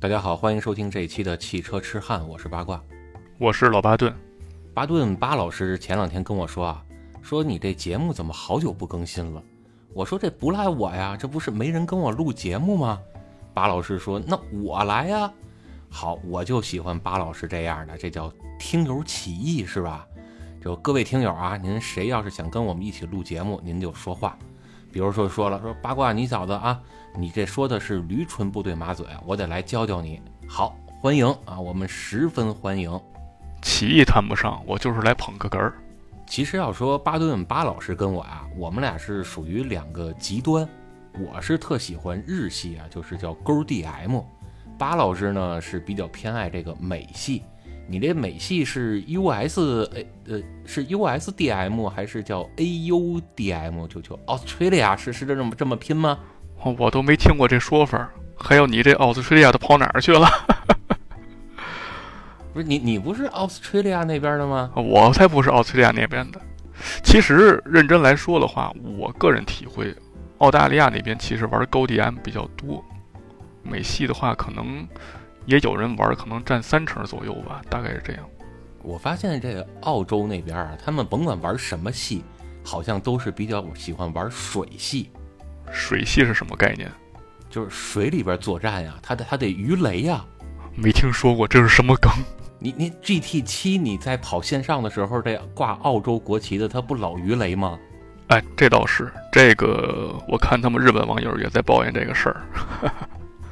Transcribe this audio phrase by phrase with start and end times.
[0.00, 2.80] 大家好，欢迎收听这一期的汽车痴汉，我是八卦。
[3.36, 4.14] 我是老巴顿。
[4.72, 6.84] 巴顿巴老师前两天跟我说啊，
[7.20, 9.42] 说你这节目怎么好久不更新了？
[9.92, 13.00] 我说这不赖我呀，这不是没人跟我录节目吗？
[13.52, 15.32] 巴老师说那我来呀。
[15.90, 20.06] 好，我就喜欢巴老师这样的，这叫听友起义是吧？
[20.62, 24.38] 就各位听友啊，您谁要是想跟我们一起录节目，您就说话。
[24.98, 26.76] 比如说说了说八卦，你小子啊，
[27.14, 30.20] 你这说的是驴唇不对马嘴，我得来教教你。
[30.48, 33.00] 好，欢迎啊，我们十分欢迎。
[33.62, 35.72] 起义谈不上，我就是来捧个哏儿。
[36.26, 40.68] 其实要说巴顿巴老师跟我啊，我们俩是属于两个极端。
[41.12, 44.24] 我是特喜欢日系啊，就是叫勾 DM。
[44.76, 47.44] 巴老师呢是比较偏爱这个美系。
[47.90, 49.88] 你这美系是 US 呃
[50.28, 53.88] 呃是 USDM 还是叫 AUDM？
[53.88, 56.18] 就就 Australia 是是这么这么拼吗？
[56.78, 58.10] 我都没听过这说法。
[58.36, 60.28] 还有你这 Australia 都跑哪儿去了？
[62.52, 64.70] 不是你你不是 Australia 那边的吗？
[64.76, 66.40] 我才不是 Australia 那边的。
[67.02, 69.94] 其实认真来说的话，我个人体会，
[70.38, 72.84] 澳大利亚那边其实玩高 DM 比较多。
[73.62, 74.86] 美系的话，可能
[75.48, 78.22] 也有人玩，可能占三成左右吧，大概是这样。
[78.82, 82.22] 我发现这个澳洲那边啊，他们甭管玩什么戏，
[82.62, 85.10] 好像都是比较喜欢玩水系。
[85.72, 86.90] 水系是什么概念？
[87.48, 90.22] 就是水里边作战呀，他得他得鱼雷呀。
[90.74, 92.12] 没听说过，这是什么梗？
[92.58, 97.78] 你你 GT 七你在跑线上的时候，这挂澳洲国旗的，他不老鱼雷吗？
[98.28, 102.42] 哎，这倒是，这个我看他们日本网友也在抱怨这个事儿。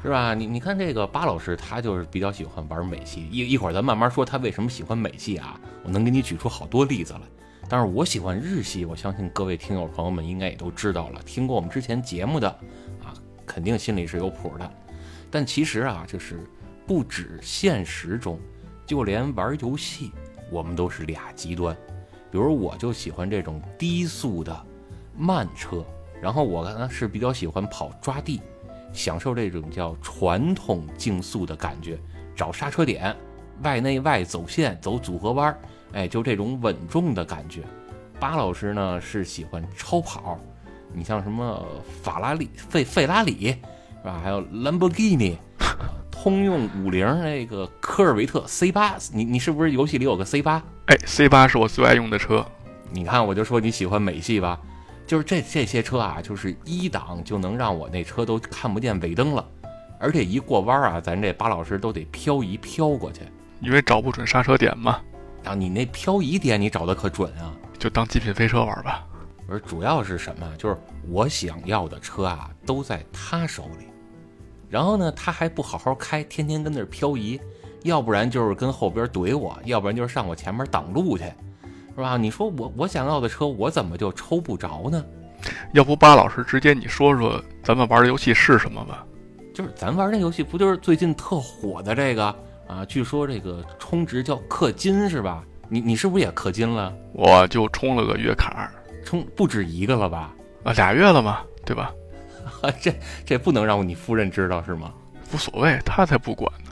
[0.02, 0.34] 是吧？
[0.34, 3.28] 你你看这个巴老师，他就是比较喜欢玩美系。
[3.30, 5.61] 一一会儿咱慢慢说他为什么喜欢美系啊？
[5.83, 7.20] 我能给你举出好多例子来。
[7.69, 12.48] 但是我喜欢日系，我相信各位听友朋友们应该也都知道了，听过我们之前节目的
[13.03, 13.12] 啊，
[13.44, 14.70] 肯定心里是有谱的。
[15.28, 16.38] 但其实啊，就是
[16.86, 18.38] 不止现实中，
[18.87, 20.12] 就连玩游戏，
[20.53, 21.76] 我们都是俩极端。
[22.31, 24.65] 比如我就喜欢这种低速的
[25.16, 25.84] 慢车，
[26.22, 28.41] 然后我呢是比较喜欢跑抓地。
[28.96, 31.98] 享受这种叫传统竞速的感觉，
[32.34, 33.14] 找刹车点，
[33.62, 35.58] 外内外走线，走组合弯儿，
[35.92, 37.62] 哎，就这种稳重的感觉。
[38.18, 40.40] 巴老师呢是喜欢超跑，
[40.92, 41.64] 你像什么
[42.02, 44.18] 法拉利、费费拉里，是吧？
[44.24, 45.36] 还有兰博基尼、
[46.10, 50.62] 通用五菱那个科尔维特 C 八，你你是不是游戏里有个 C 八？
[50.86, 52.44] 哎，C 八是我最爱用的车。
[52.90, 54.58] 你看，我就说你喜欢美系吧。
[55.06, 59.49] 就是这这些车啊，就是一档就能让我那车都看不见尾灯了，
[60.00, 63.21] 而且一过弯啊，咱这巴老师都得漂移飘过去，
[63.61, 65.00] 因为找不准刹车点嘛。
[65.44, 69.06] 啊，你那漂移点你找的可准啊，就当极品飞车玩吧。
[69.47, 70.56] 不是，主要是什么？
[70.59, 70.77] 就是
[71.09, 73.87] 我想要的车啊，都在他手里。
[74.69, 77.41] 然后呢，他还不好好开，天天跟那儿漂移，
[77.84, 81.25] 要不然就是跟后边怼我，要不然就是上我前面挡路去。
[81.96, 82.16] 是吧？
[82.16, 85.04] 你说我我想要的车，我怎么就抽不着呢？
[85.72, 89.04] 要不巴老师直接你说说咱们玩的游戏是什么吧？
[89.54, 92.26] 就是咱玩那游戏，不就是最近特火的这个
[92.66, 92.84] 啊？
[92.84, 95.42] 据说这个充值叫氪金是吧？
[95.68, 96.92] 你你是不是也氪金了？
[97.12, 98.70] 我就充了个月卡，
[99.04, 100.34] 充不止一个了吧？
[100.64, 101.90] 啊，俩月了嘛，对吧？
[102.80, 102.92] 这
[103.24, 104.92] 这不能让你夫人知道是吗？
[105.32, 106.70] 无所谓，她才不管呢。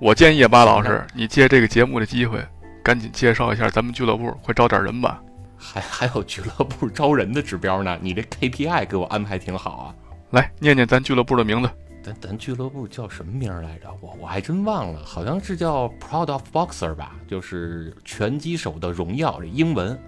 [0.00, 2.44] 我建议巴老师，你借这个节目的机会。
[2.84, 5.20] 赶紧介绍一下咱们俱乐部，快招点人吧！
[5.56, 9.94] 还还有俱乐部招人的指标呢，你这 KPI 给我安排挺好啊！
[10.30, 11.70] 来念念咱俱乐部的名字。
[12.02, 13.88] 咱咱俱乐部叫什么名来着？
[14.02, 19.40] 我我还真忘了，好像是叫 Proud of Boxer 吧，就是拳击手的荣耀。
[19.40, 19.98] 这英文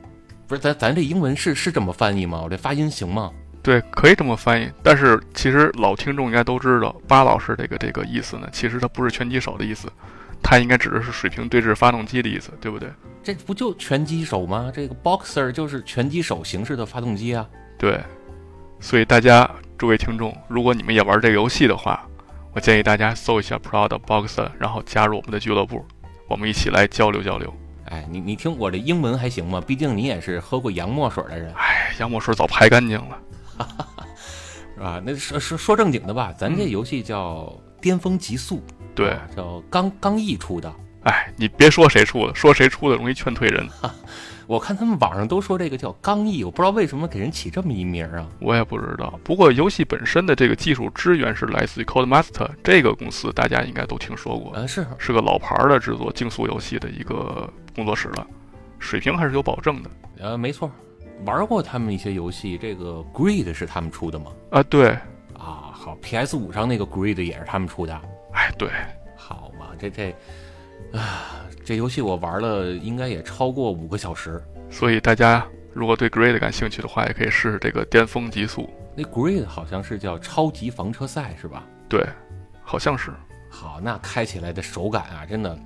[0.46, 2.42] 不是咱咱这英文是是这么翻译吗？
[2.44, 3.32] 我这发音行吗？
[3.62, 4.70] 对，可以这么翻译。
[4.82, 9.88] 但是其实老听众应该都知道，巴老师这个这个意思呢，其实它不是拳击手的意思。
[10.42, 12.88] 它应该指的是水平对置发动机的意思，对不对？
[13.22, 14.70] 这不就拳击手吗？
[14.72, 17.44] 这个 boxer 就是拳击手形式的发动机啊。
[17.76, 18.00] 对，
[18.78, 22.06] 所以大家诸位听众，如果你们也玩这个游戏的话，
[22.52, 25.84] 我建议大家搜一下 Proud Boxer，然后加入我们的俱乐部，
[26.28, 27.52] 我们一起来交流交流。
[27.86, 29.60] 哎，你你听我这英文还行吗？
[29.60, 31.52] 毕竟你也是喝过洋墨水的人。
[31.54, 33.18] 哎，洋墨水早排干净了，
[34.74, 35.02] 是吧？
[35.04, 38.62] 那说说说正经的吧，咱这游戏叫巅峰极速。
[38.96, 40.72] 对，叫刚刚毅出的。
[41.04, 43.64] 哎，你别说谁出的，说谁出的容易劝退人。
[44.48, 48.26] 我看他们网上都说这个叫刚毅，我不知道为什么给人起这么一名啊。
[48.40, 49.18] 我也不知道。
[49.22, 54.52] 不过游戏本身的这个技术支援是来自于 Codemaster 这个公司，大家应该都听说过。
[54.54, 58.26] 嗯，是是个老牌的制作竞速游戏的一个工作室了，
[58.78, 59.90] 水平还是有保证的。
[60.18, 60.70] 呃，没错，
[61.24, 64.32] 玩过他们一些游戏，这个 Grid 是他们出的吗？
[64.50, 64.96] 啊，对。
[65.34, 68.00] 啊，好，PS 五上那个 Grid 也是他们出的。
[68.56, 68.70] 哎，对，
[69.16, 70.10] 好嘛，这这
[70.92, 74.42] 啊，这游戏我玩了应该也超过五个小时。
[74.70, 78.68] 所以大家如果对 Grid 感兴趣的话，也可以试试这个巅峰极速。
[78.94, 81.64] 那 Grid 好像是叫超级房车赛是吧？
[81.88, 82.04] 对，
[82.62, 83.12] 好像是。
[83.50, 85.58] 好，那开起来的手感啊，真的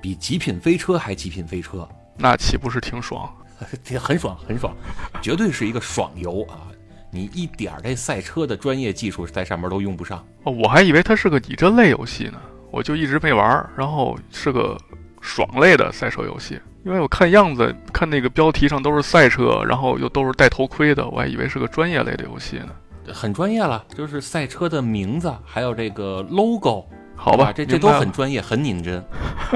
[0.00, 3.32] 比极品飞车还极品飞车，那岂不是挺爽？
[4.00, 4.74] 很爽很爽，
[5.22, 6.66] 绝对是一个爽游啊！
[7.14, 10.24] 你一点儿这赛车的专业技术在上面都用不上。
[10.44, 13.68] 哦，我还以为它是个拟真类游戏呢，我就一直没玩儿。
[13.76, 14.78] 然后是个
[15.20, 22.70] 爽类的赛车游戏，因为我看样子，看那个标题上都是赛车，然后又都是戴头盔的，我还以为是个专业类的游戏呢。
[23.12, 29.04] 很专业了，就是赛车的名字，还有这个 logo，好吧，这这都很专业，很拟真。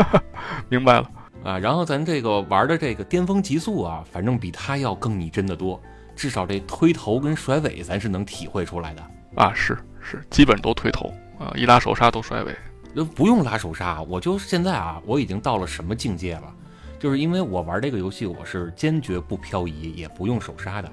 [0.68, 1.10] 明白了
[1.42, 5.80] 啊，然后咱这个玩的这个巅峰极速啊，反正比它要更拟真的多，
[6.16, 9.52] 至少这推头跟甩尾咱是能体会出来的啊。
[9.54, 12.56] 是是，基本都推头啊，一拉手刹都甩尾。
[12.94, 16.54] 呃，不用拉手刹，我就现在啊，我已经到了什么境界了？
[16.98, 20.90] 就是因为我玩这个游戏，我是坚决不漂移，也不用手刹的。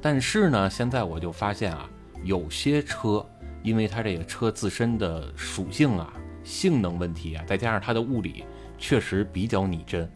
[0.00, 1.86] 但是呢，现在我就发现啊，
[2.24, 3.24] 有些车，
[3.62, 6.10] 因为它这个车自身的属性啊、
[6.42, 8.44] 性能问题啊，再加上它的物理
[8.78, 10.10] 确实比较拟真，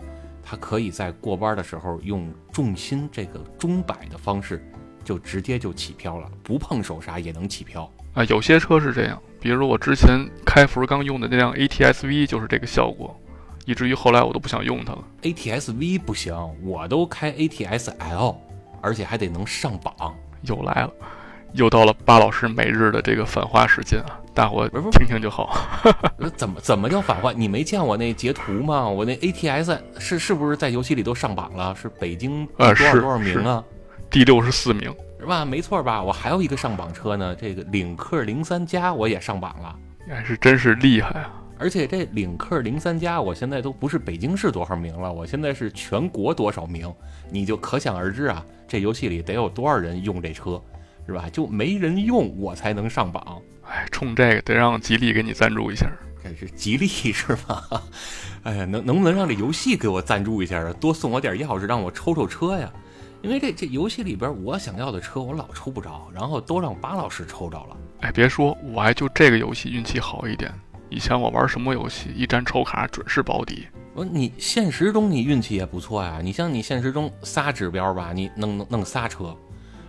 [0.49, 4.65] 它可以在过弯的时候用重心这个钟摆的方式，
[5.03, 8.23] 就直接就起漂了，不碰手刹也能起漂啊。
[8.27, 13.19] 有些车是这样，比如我之前开福刚用的那辆 ATS-V 就是这个效果，
[13.65, 15.05] 以至于后来我都不想用它了。
[15.23, 16.33] ATS-V 不行，
[16.63, 18.37] 我都开 ATS-L。
[18.83, 20.93] 而且还得能上榜，又来了，
[21.55, 24.21] 又到了巴老师每日的这个反话时间啊！
[24.37, 25.57] 大伙听听就好。
[26.37, 27.33] 怎么怎么叫反话？
[27.33, 28.87] 你没见我那截图吗？
[28.87, 31.75] 我那 ATS 是是不是在游戏里都上榜了？
[31.75, 33.65] 是北京多少多少名啊？
[34.11, 35.43] 第六十四名，是吧？
[35.43, 36.03] 没错吧？
[36.03, 39.75] 我还有一个上榜车呢，这个领克零三加我也上榜了，
[40.11, 41.33] 哎，是真是厉害啊！
[41.59, 46.93] 而且这领克零三加，我现在都不是北京市多少名了，我现在是全国多少名，
[47.31, 50.61] 你就可想而知啊，这游戏里得有多少人用这车，
[51.07, 51.25] 是吧？
[51.33, 53.41] 就没人用，我才能上榜。
[53.69, 55.91] 哎，冲这个得让吉利给你赞助一下，
[56.23, 57.65] 这是吉利 是吧？
[58.45, 60.73] 哎呀，能能不能让这游戏给我赞助一下啊？
[60.75, 62.73] 多送我点钥匙，让我抽抽车呀？
[63.23, 67.77] 因为这这游戏里边我想要的车我老抽不着，然后都让巴老师抽着了。
[68.03, 70.53] 哎，别说，我还就这个游戏运气好一点。
[70.89, 73.67] 以前我玩什么游戏，一沾抽卡准是保底。
[73.95, 79.37] 我你现实中你运气也不错呀，你像你现实中仨指标吧，你弄弄弄仨车，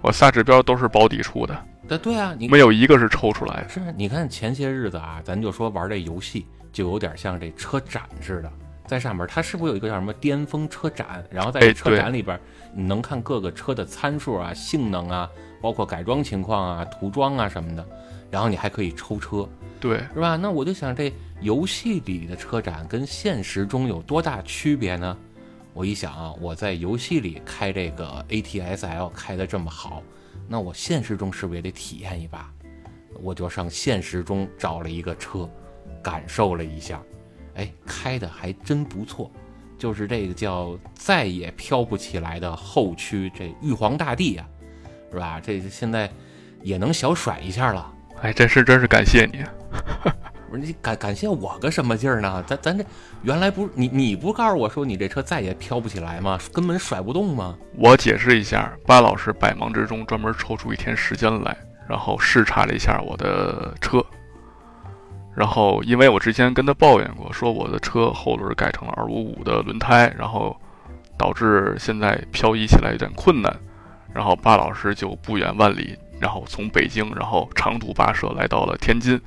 [0.02, 1.66] 我仨指标都是保底出的。
[1.88, 3.70] 对对啊，你没有一个是抽出来的。
[3.70, 8.52] 是，你看前些日子啊，咱就说玩这游戏，就有点像这车展似的，
[8.86, 11.24] 在上面它是不是有一个叫什么巅峰车展？
[11.32, 12.40] 然后在车展里边，
[12.74, 15.30] 你能看各个车的参数啊、性能啊，
[15.62, 17.86] 包括改装情况啊、涂装啊什么的，
[18.30, 19.48] 然后你还可以抽车。
[19.80, 20.36] 对，是吧？
[20.36, 25.18] 那我就想，这游戏里的车展跟现实中有多大区别呢？
[25.74, 30.02] 我一想啊，我在游戏里开这个 ATS-L 开的这么好，
[30.48, 32.52] 那我现实中是不是也得体验一把？
[33.22, 35.50] 我就上现实中找了一个车，
[36.04, 37.02] 感受了一下，
[37.56, 39.32] 哎，开的还真不错，
[39.78, 44.48] 就是这个叫再也飘不起来的后驱，这玉皇大帝呀，
[45.12, 45.42] 是吧？
[45.44, 46.10] 这现在
[46.62, 47.92] 也能小甩一下了。
[48.22, 49.44] 哎，这事真是感谢你。
[50.50, 52.44] 不是你感感谢我个什么劲儿呢？
[52.48, 52.86] 咱咱这
[53.24, 56.40] 原来不是你你不告诉我说你这车再也飘不起来吗？
[56.54, 57.58] 根本甩不动吗？
[57.76, 61.56] 我解释一下，巴老师百忙之中专门抽出一天时间来，
[61.88, 64.04] 然后视察了一下我的车。
[65.36, 70.56] 然后因为我之前跟他抱怨过，说我的车后轮改成了二五五的轮胎，然后
[71.18, 73.56] 导致现在漂移起来有点困难。
[74.14, 75.98] 然后巴老师就不远万里。
[76.20, 79.22] 然后从北京，然后长途跋涉来到了天津，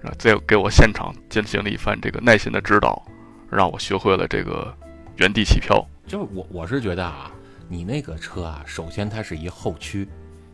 [0.00, 3.02] 然后再给我现场进行了一番这个耐心的指导，
[3.50, 4.72] 让我学会了这个
[5.16, 5.84] 原地起漂。
[6.06, 7.30] 就是我我是觉得啊，
[7.68, 10.08] 你那个车啊，首先它是一后驱，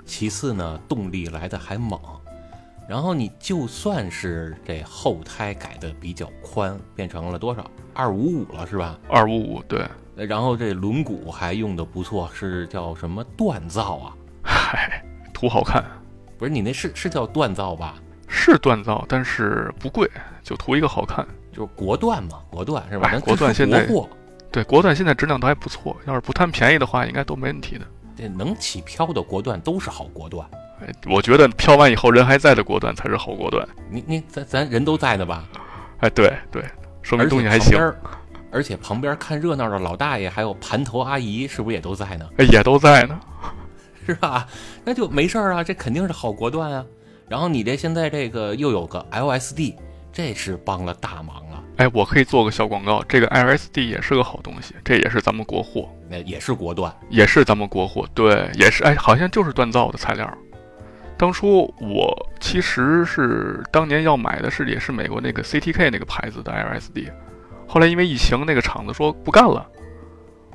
[0.05, 2.01] 其次呢动力来的还猛，
[2.89, 8.99] 然后你就算是这后胎改的比较宽，变成了多少二五五了是吧？
[9.09, 9.87] 二五五对，
[10.17, 14.17] 然后这轮毂还用的不错，是叫什么锻造啊？
[14.43, 15.05] 嗨。
[15.33, 15.85] 图好看，
[16.39, 17.97] 不是你那是是叫锻造吧？
[18.29, 20.11] 是锻造，但是不贵，
[20.43, 23.11] 就图一个好看，就是国锻嘛，国锻是吧？
[23.21, 23.87] 国锻现在
[24.51, 27.85] 对国锻现在质量都还不错，要是不贪便宜的话，应该都没问题的。
[28.17, 30.45] 这能起漂的国锻都是好国锻，
[30.81, 33.65] 哎，我觉得漂完以后人还在的国锻才是好国锻。
[33.91, 35.45] 你你咱咱人都在的吧？
[35.99, 36.65] 哎，对对，
[37.03, 37.79] 说明东西还行。
[38.53, 42.29] 而且旁边看热闹的老大爷还有盘头阿姨是不是也都在呢？
[42.39, 43.19] 哎，也都在呢。
[44.07, 44.47] 是吧？
[44.85, 46.85] 那就没事儿啊，这肯定是好国段啊。
[47.29, 49.75] 然后你这现在这个又有个 LSD，
[50.13, 51.63] 这是帮了大忙了。
[51.77, 60.33] 哎，我可以做个小广告，这个 LSD 也是个好东西，这也是咱们国货，那也是国锻，也是咱们国货，对，也是，哎，好像就是锻造的材料。
[61.17, 67.09] 当初我其实是当年要买的是也是美国那个 CTK 那个牌子的 LSD，
[67.67, 69.67] 后来因为疫情，那个厂子说不干了，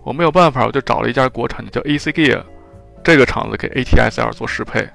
[0.03, 2.41] 我没有办法，我就找了一家国产的叫 AC Gear，
[3.03, 4.87] 这个厂子给 ATSL 做适配，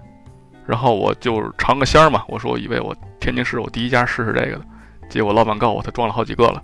[0.67, 4.65] 然后我就尝个鲜儿嘛，我说我以为我天津市我第一家试试这个的，
[5.09, 6.61] 结果老板告诉我他装了好几个了，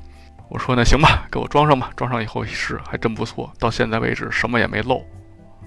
[0.49, 5.05] 我说那行吧，给我装上吧，装上以后一试还真不错，到现在为止什么也没漏，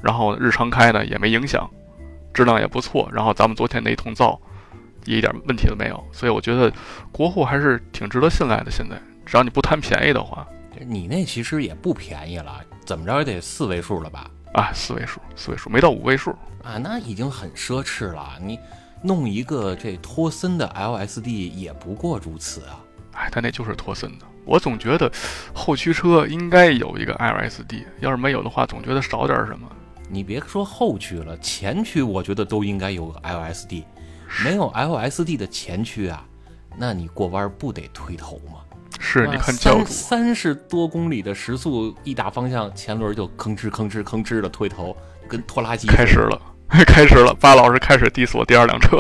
[0.02, 1.70] 然后日常开呢也没影响。
[2.34, 4.42] 质量也不错，然后咱们昨天那一通造，
[5.06, 6.74] 一点问题都没有，所以我觉得
[7.12, 8.72] 国货还是挺值得信赖的。
[8.72, 10.44] 现在只要你不贪便宜的话，
[10.80, 14.32] 你那其实也不便宜了，怎么着也得四位数了吧？
[14.54, 16.32] 啊，四位数，四位数没到五位数
[16.64, 18.38] 啊，那已经很奢侈了。
[18.42, 18.60] 你
[19.02, 22.80] 弄一个这托森的 LSD 也不过如此啊。
[23.14, 25.12] 哎，他那就是托森的，我总觉得
[25.54, 29.68] 后驱车应该有一个 LSD，要是没有的话，总觉得少点什么。
[30.10, 33.84] 你别说后驱了，前驱我觉得都应该有个 LSD，
[34.44, 36.24] 没有 LSD 的前驱啊，
[36.78, 38.62] 那你过弯不得推头吗？
[39.06, 44.96] 是，你看教主三十多公里的时速一打方向，前轮就吭哧吭哧吭哧的推头，
[45.28, 46.42] 跟拖拉机开始了，
[46.88, 48.98] 开始了，巴老师开始 diss 我第二辆车，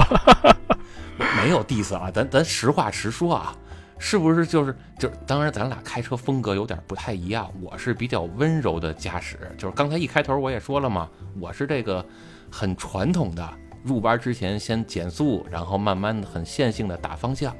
[1.41, 3.55] 没有 diss 啊，咱咱实话实说啊。
[3.99, 11.07] 是不是就是就当然咱俩开车风格有点不太一样，我是比较温柔的驾驶，就是刚才一开头我也说了嘛，
[11.39, 12.05] 我是这个
[12.51, 13.49] 很传统的，
[13.81, 17.55] 入弯之前先减速，然后慢慢的很线性的打方向，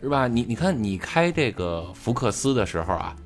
[0.00, 0.28] 是吧？
[0.28, 3.16] 你你看你开这个福克斯的时候啊，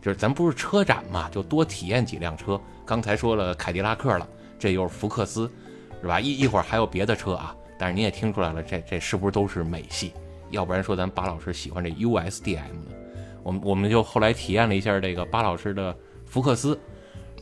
[0.00, 2.60] 就是咱不是车展嘛，就多体验几辆车。
[2.84, 4.26] 刚才说了凯迪拉克了，
[4.58, 5.50] 这又是福克斯，
[6.00, 6.18] 是吧？
[6.18, 10.12] 一一会儿还有别的车啊，但是你也听出来了，这这是不是都是美系？
[10.50, 12.92] 要不然说咱巴老师喜欢这 USDM 呢？
[13.42, 16.78] 我们我们就后来体验了一下这个巴老师的福克斯，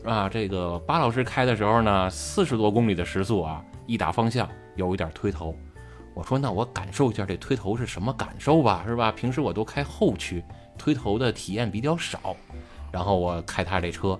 [0.03, 5.55] 啊，这个巴老师开的时候呢，四十多公里的时速啊，一打方向有一点推头。
[6.13, 9.11] 我说那我感受一下这推头是什么感受吧，是吧？
[9.11, 10.43] 平时我都开后驱，
[10.77, 12.35] 推头的体验比较少。
[12.91, 14.19] 然后我开他这车，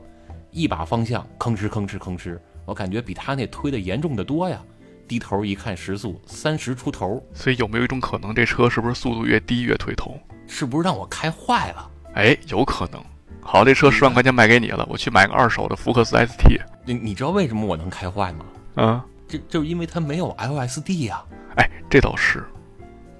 [0.51, 4.61] 一把方向吭哧吭哧吭哧，我感觉比他那推的严重的多呀。
[5.07, 10.17] 低头一看，时速三十出头，所以有没有一种可能，这车是不是速度越低越推头？
[10.47, 11.91] 是不是让我开坏了？
[12.13, 13.03] 哎，有可能。
[13.41, 16.61] 好，这车十万块钱卖给你了，我去买个二手的福克斯 ST。
[16.85, 18.45] 你你知道为什么我能开坏吗？
[18.77, 21.21] 嗯，就就是因为它没有 LSD 呀。
[21.57, 22.43] 哎，这倒是。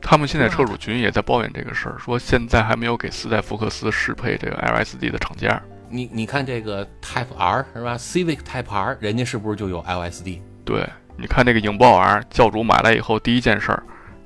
[0.02, 5.62] 他们现在车主群也在抱怨这个事儿，说现在还没有给四代福克斯适配这个 LSD 的厂家。
[5.90, 10.42] 你你看这个 Type R 是吧？Civic Type R，人家是不是就有 LSD？
[10.66, 10.88] 对。
[11.18, 13.84] 你看那个影豹 R，教主买来以后第一件事儿，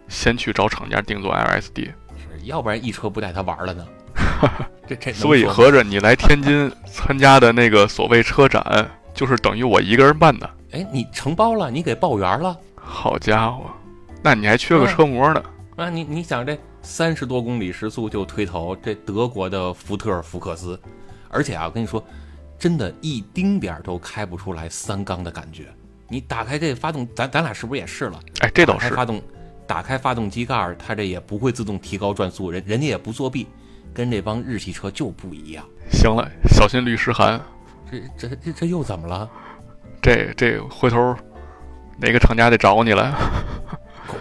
[0.08, 1.86] 先去找厂家定做 LSD，
[2.16, 3.86] 是要不然一车不带他玩了呢。
[4.88, 8.64] 这这所以合着你来天津参加的那个所谓车展，
[9.14, 10.50] 就是等于我一个人办的。
[10.72, 12.56] 哎，你承包了，你给报员了。
[12.76, 13.66] 好家伙，
[14.26, 15.44] 那你还缺个车模呢。
[15.76, 20.80] 啊，你你想这三十多公里时速就推头，这德国的福特福克斯，
[21.30, 22.04] 而且啊，我跟你说，
[22.58, 25.68] 真的一丁点儿都开不出来三缸的感觉。
[26.08, 28.20] 你打开这发动，咱咱俩是不是也试了？
[28.40, 28.90] 哎，这倒是。
[28.96, 29.22] 发动，
[29.68, 33.46] 打开发动机盖它这也不会自动提高转速，人人家也不作弊，
[33.94, 35.64] 跟这帮日系车就不一样。
[35.92, 37.40] 行了，小心律师函。
[37.92, 39.30] 这这这这又怎么了？
[40.02, 41.16] 这这回头
[42.00, 43.16] 哪个厂家得找你了？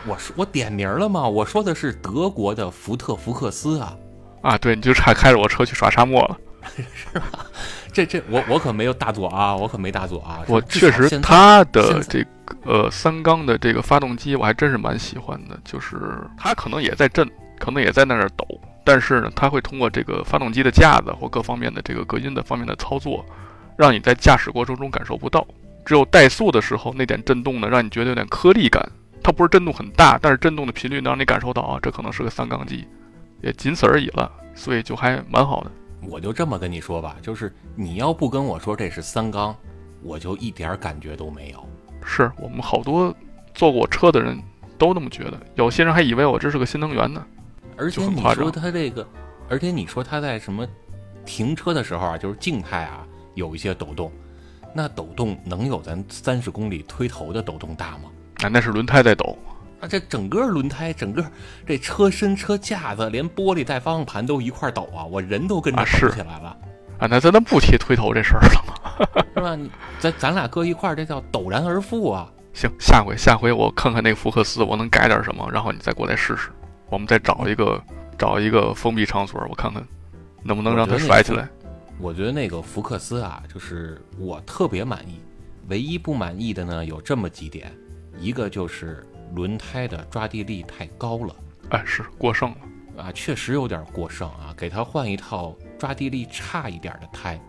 [0.06, 1.26] 我说我点名了吗？
[1.26, 3.96] 我说的是德国的福特福克斯啊。
[4.42, 6.38] 啊，对，你就差开着我车去耍沙漠了，
[6.76, 7.46] 是吧？
[7.92, 10.42] 这这我我可没有大作啊，我可没大作啊。
[10.48, 15.58] 我确实，它的这个呃三缸的这个发动机，我还真是蛮喜欢的。
[15.64, 15.96] 就是
[16.36, 17.26] 它可能也在震，
[17.58, 18.46] 可能也在那儿抖，
[18.84, 23.24] 但是呢，它会通过这个发动机的架子或各方面的这个隔音的方面的操作，
[23.78, 25.46] 让你在驾驶过程中感受不到。
[25.86, 28.86] 只有怠速的时候，那点震动呢，让你觉得有点颗粒感。
[29.24, 32.86] 它不是震动很大，但是震动的频率能让你感受到啊，这可能是个三缸机，
[33.40, 34.30] 也仅此而已了。
[34.54, 35.70] 所以就还蛮好的。
[36.06, 39.56] 我就这么跟你说吧，就是你要不跟我说这是三缸，
[40.02, 41.66] 我就一点感觉都没有。
[42.04, 43.12] 是我们好多
[43.54, 44.38] 坐过车的人
[44.76, 47.24] 都那么觉得，有些人还以为我这是个新能源呢。
[47.76, 49.08] 而且你说它这个，
[49.48, 50.68] 而且你说它在什么
[51.24, 53.04] 停车的时候啊，就是静态啊，
[53.34, 54.12] 有一些抖动，
[54.74, 58.10] 那抖动能有咱三十公里推头的抖动大吗？
[58.44, 59.38] 啊，那是轮胎在抖。
[59.80, 61.24] 啊这整个轮胎，整个
[61.66, 65.04] 这车身、车架子，连玻璃带方向盘都一块抖啊！
[65.04, 66.56] 我人都跟着抖起来了。
[66.98, 69.24] 啊，那咱咱不提推头这事儿了吗？
[69.34, 69.58] 是吧？
[69.98, 72.30] 咱咱俩搁一块儿，这叫陡然而富啊！
[72.54, 76.50] 行，下回下回我看看那福克斯，我能改点什么，然后你再过来试试。
[76.88, 77.82] 我们再找一个
[78.16, 79.82] 找一个封闭场所，我看看
[80.42, 81.48] 能不能让它甩起来。
[81.98, 85.20] 我觉得那个福克斯啊，就是我特别满意，
[85.68, 87.70] 唯一不满意的呢有这么几点，
[88.18, 91.34] 一个就是轮胎的抓地力太高了
[91.70, 92.56] 哎，是过剩了。
[92.96, 97.40] 啊，确实有点过剩啊，给它换一套抓地力差一点的胎，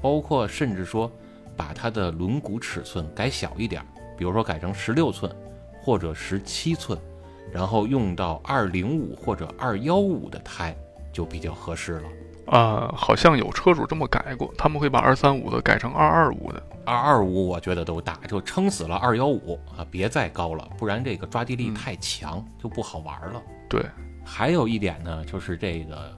[0.00, 1.10] 包括甚至说
[1.56, 3.84] 把它的轮毂尺寸改小一点，
[4.16, 5.34] 比如说改成十六寸
[5.80, 6.96] 或者十七寸，
[7.50, 10.72] 然后用到二零五或者二幺五的胎
[11.12, 12.08] 就比较合适了。
[12.46, 16.62] 啊、好像有车主这么改过，他们会把二三五的改成二二五的。
[16.84, 23.42] 二二五我觉得都大，就撑死了二幺五啊，别再高了，不然这个抓地力嗯太强、就不好玩了。
[23.68, 23.84] 对，
[24.24, 26.16] 还有一点呢，就是这个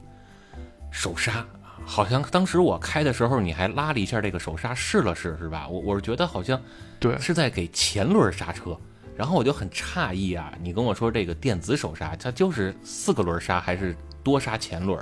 [0.90, 1.47] 手刹，啊
[1.85, 5.68] 好像当时我开的时候你还拉了一下这个手刹试了试，是吧？
[5.68, 6.61] 我我是觉得好像
[6.99, 8.76] 对，是在给前轮刹车，
[9.14, 14.99] 然后我就很诧异啊，你跟我说这个电子手刹，它就是四个轮刹还是多刹前轮？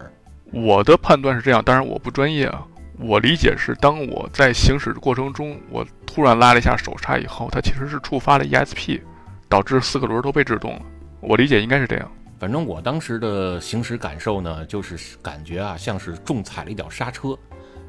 [0.53, 2.67] 我的判断是这样，当然我不专业啊。
[3.03, 9.01] 我理解是，当我在行驶过程中，我突然拉了一下手刹以后，它其实是触发了 ESP，
[9.49, 10.83] 导致四个轮都被制动了。
[11.21, 12.11] 我理解应该是这样。
[12.39, 17.37] 反正我当时的行驶感受呢，就是感觉啊，像是重踩了一脚刹车，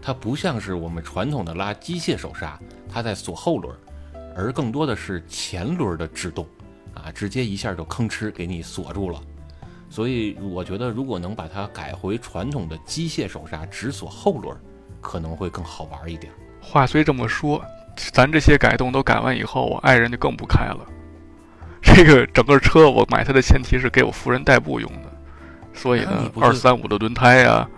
[0.01, 3.75] 它不像是我们传统的拉机械手刹，它在锁后轮，
[4.35, 6.47] 而更多的是前轮的制动，
[6.95, 9.21] 啊，直接一下就吭哧给你锁住了。
[9.89, 14.57] 所以我觉得，如果能把它改回传统的机械手刹，只锁后轮，
[15.03, 16.33] 可能会更好玩一点。
[16.59, 17.63] 话虽这么说，
[17.95, 20.79] 咱这些改动都改完以后，我爱人就更不开了。
[21.81, 25.11] 这个整个车我买它的前提是给我夫人代步用的，
[25.73, 27.69] 所以呢，二三五的轮胎呀、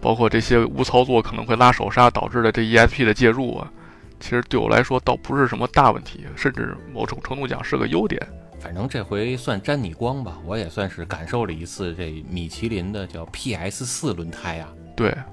[0.00, 3.72] 包括这些无操作可能会拉手刹导致的这 ESP 的介入啊，
[4.20, 8.20] 其实对我来说倒不是什么大问题，甚至某种程度讲是个优点。
[8.60, 15.24] 反正这回算沾你光吧，我也算是感受了一次这米其林的叫 PS 四轮胎啊，对，哎，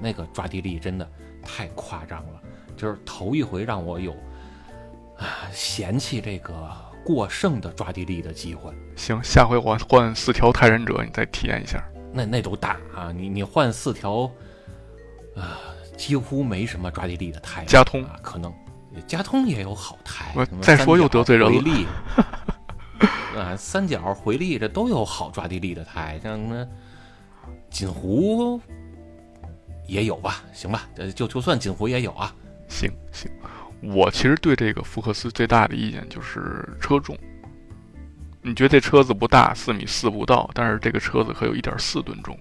[0.00, 1.08] 那个抓地力真的
[1.42, 2.40] 太夸张了，
[2.76, 4.12] 就是头一回让我有
[5.16, 6.70] 啊嫌弃这个
[7.04, 8.72] 过剩的抓地力的机会。
[8.96, 11.82] 行，下回我换四条泰忍者，你再体验一下。
[12.12, 14.30] 那那都大啊，你你换四条，
[15.36, 15.58] 啊，
[15.96, 18.54] 几乎没什么抓地力的胎，加通啊，可能
[19.06, 21.88] 加通也有好胎我，再说又得罪人了
[23.36, 26.66] 啊，三角回力这都有好抓地力的胎，像什么
[27.68, 28.60] 锦湖
[29.86, 30.42] 也有吧？
[30.52, 32.34] 行吧，呃，就就算锦湖也有啊。
[32.68, 33.30] 行行，
[33.82, 37.16] 我其实对这个福克斯最大的意见就是车重。
[38.42, 42.38] 你觉得这车子不大，四米四不到，但是这个车子可有一点四吨重。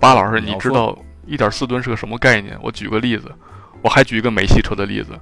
[0.00, 2.58] 巴老师，你知道一点四吨是个什么概念？
[2.62, 3.32] 我举个例子，
[3.82, 5.18] 我还举一个美系车的例子，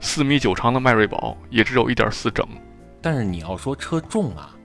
[0.00, 2.46] 四米九长的迈锐宝也只有一点四整。
[3.02, 4.56] 但是你要说车重啊，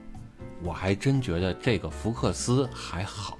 [0.62, 3.36] 我还真觉得这个福克斯还好，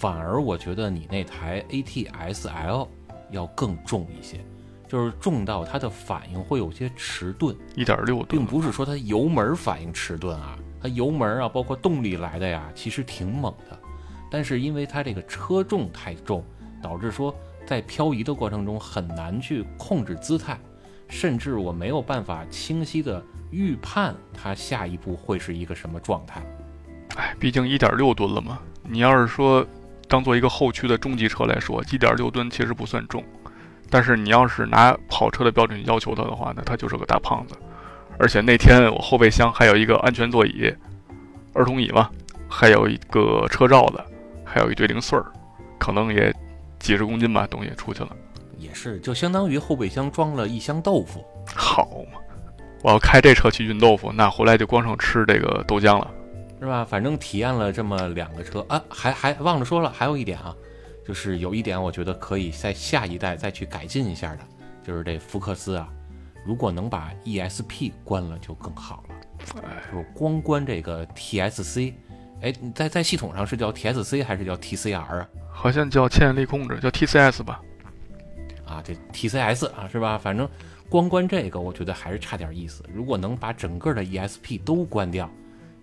[0.00, 2.88] 反而我觉得你那台 ATS-L
[3.30, 4.42] 要更重一些，
[4.88, 13.78] 就是重到它的反应会有些迟钝，一点六吨并，不是说它油门反应迟钝啊，它油门啊，包括动力来的呀，其实挺猛的，
[14.30, 16.42] 但是因为它这个车重太重，
[16.82, 17.34] 导致说
[17.66, 20.58] 在漂移的过程中很难去控制姿态，
[21.08, 26.42] 甚至我没有办法清晰的预判它下一步会是一个什么状态。
[27.16, 28.60] 哎，毕竟一点六吨了嘛。
[28.82, 29.64] 你要是说
[30.10, 33.24] 当做一个后驱的中级车来说，一点六吨其实不算重，
[33.88, 37.54] 但是你要是拿跑车的标准要求它的话，那它就是个大胖子。
[38.18, 40.74] 而且那天我后备箱还有一个安全座椅，
[41.54, 42.10] 儿童椅嘛，
[42.48, 44.02] 还有一个车罩子，
[44.44, 45.24] 还有一堆零碎儿，
[45.78, 46.34] 可能也
[46.80, 48.10] 几十公斤吧，东西出去了。
[48.58, 51.24] 也是，就相当于后备箱装了一箱豆腐。
[51.54, 52.18] 好嘛，
[52.82, 56.10] 我要开这车去运豆腐，那回来就光剩吃这个豆浆了。
[56.60, 56.84] 是吧？
[56.84, 60.54] 反正体验了这么两个车啊，还还忘了说了，还有一点啊，
[61.06, 64.40] 就是有一点我觉得可以在下一代再去改进一下的，
[64.84, 65.88] 就是这福克斯啊，
[66.44, 69.14] 如果能把 ESP 关了就更好了。
[69.62, 71.94] 哎，就是光关这个 TSC，
[72.42, 75.28] 哎，你在在系统上是叫 TSC 还是叫 TCR 啊？
[75.50, 77.62] 好像叫牵引力控制，叫 TCS 吧？
[78.66, 80.18] 啊，这 TCS 啊，是吧？
[80.18, 80.48] 反正
[80.88, 82.84] 光关这个，我觉得还是差点意思。
[82.92, 85.28] 如果能把整个的 ESP 都关掉，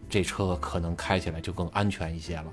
[0.10, 2.46] 这车可能开起来就更安全一些了。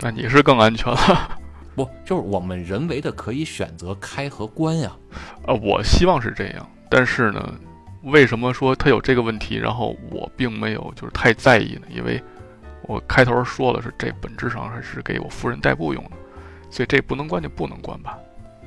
[0.00, 1.38] 那你是更安全了。
[1.74, 4.92] 不，就是我们人为的可以选择开和关呀。
[5.46, 7.54] 呃，我希望是这样，但是呢，
[8.02, 11.86] 为什么说它有这个问题，然后我并没有就是太在意呢？
[11.88, 12.22] 因为
[12.82, 16.10] 我开头说了是这本质上还是给我夫人代步用的，
[16.70, 18.18] 所以这不能关就不能关吧。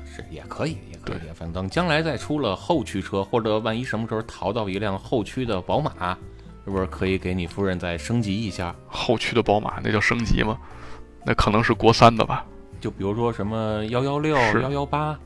[0.04, 1.32] 是也可以，也可以对。
[1.34, 6.18] 反正等将来再出了后驱车，或者万一什么时候淘到一辆后驱的宝马，
[6.66, 8.74] 是不是可以给你夫人再升级一下？
[8.88, 10.58] 后驱的宝马那叫升级吗？
[11.24, 12.44] 那可能是国三的吧。
[12.80, 15.16] 就比如说什么幺幺六、是幺幺八，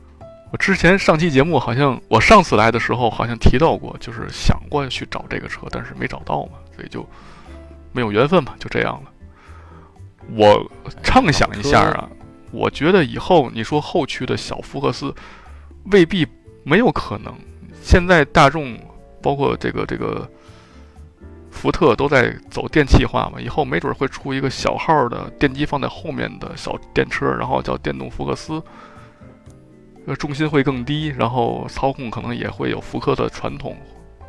[0.51, 7.03] 我之前上期节目好像我上次来的时候好像提到过，就是想过去找这个车，但是没找到嘛，所以就
[7.91, 9.11] 没有缘分嘛，就这样了。
[10.35, 10.63] 我
[11.01, 12.07] 畅想一下啊，
[12.51, 15.11] 我觉得以后你说后驱的小福克斯
[15.91, 16.27] 未必
[16.63, 17.33] 没有可能。
[17.81, 18.77] 现在大众
[19.23, 20.29] 包括这个这个
[21.51, 28.61] 福特都在走电气化嘛，以后没准会出一个小号的电机放在后面的小电车，然后叫电动福克斯。
[30.07, 33.77] 呃，重心会更低，然后操控可能也会有福克的传统，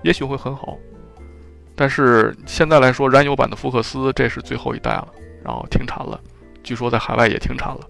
[0.03, 0.77] 也许会很好。
[1.75, 5.09] 但是现在来说，燃油版的福克斯这是最后一代了，
[5.43, 6.21] 然后停产了，
[6.63, 7.81] 据说在海外也停产了，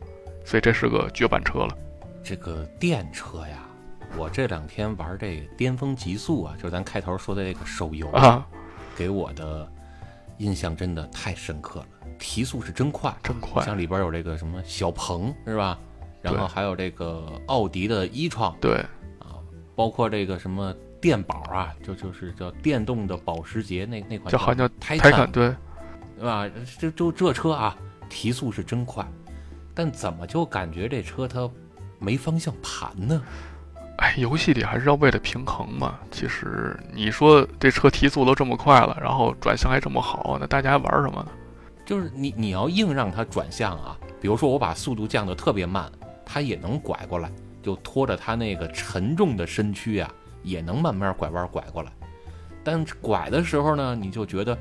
[0.45, 1.77] 所以这是个绝版车了。
[2.23, 3.67] 这个电车呀，
[4.17, 8.47] 我这两天玩这个巅峰极速啊，就是咱开头说的这个手游啊，
[8.97, 9.71] 给我的
[10.39, 11.87] 印象真的太深刻了，
[12.19, 13.65] 提速是真快，真快。
[13.65, 15.79] 像里边有这个什么小鹏是吧？
[16.21, 18.77] 然后还有这个奥迪的一创，对
[19.19, 19.43] 啊，
[19.75, 25.55] 包括这个什么电宝啊，就就是叫电动的保时捷那那款，叫好像叫泰坦，对，
[26.17, 26.49] 对吧？
[26.79, 27.77] 这就这车啊，
[28.09, 29.05] 提速是真快，
[29.75, 31.51] 但怎么就感觉这车它
[31.99, 33.21] 没方向盘呢？
[34.03, 35.97] 哎，游戏里还是要为了平衡嘛。
[36.11, 41.29] 其实你说这车提速都这么快了，然后转向还这么好，那大家玩什么呢？
[41.87, 45.91] 就是你你要硬让它转向啊，比如说我把速度降得特别慢。
[46.25, 47.31] 它也能拐过来，
[47.63, 50.11] 就拖着它那个沉重的身躯啊，
[50.43, 51.93] 也能慢慢拐弯拐过来。
[52.65, 54.57] 但拐的时候呢，你就觉得，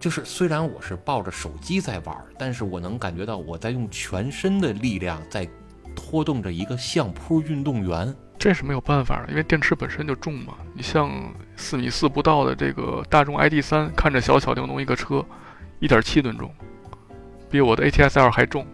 [0.00, 5.48] 就是虽然我是抱着手机在玩，但是我能感觉到我在用全身的力量在
[5.94, 8.12] 拖动着一个相扑运动员。
[8.40, 10.54] 这是没有办法的，因为电池本身就重嘛。
[10.72, 11.10] 你像
[11.56, 15.22] 四米四不到的这个大众 ID 三，看着小巧玲珑一个车，
[15.78, 16.50] 一点七吨重，
[17.50, 18.66] 比我的 ATS L 还重。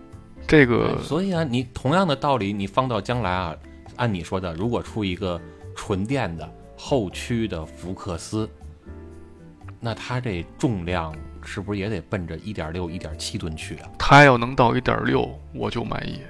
[0.46, 3.56] 这个，所以啊，你同样的道理，你放到将来啊，
[3.96, 5.40] 按你说的，如果出一个
[5.74, 8.48] 纯电的后驱的福克斯，
[9.80, 13.90] 那它这重量是不是也得奔着一点六、一点七吨去啊？
[13.98, 16.20] 它要能到一点六，我就满意，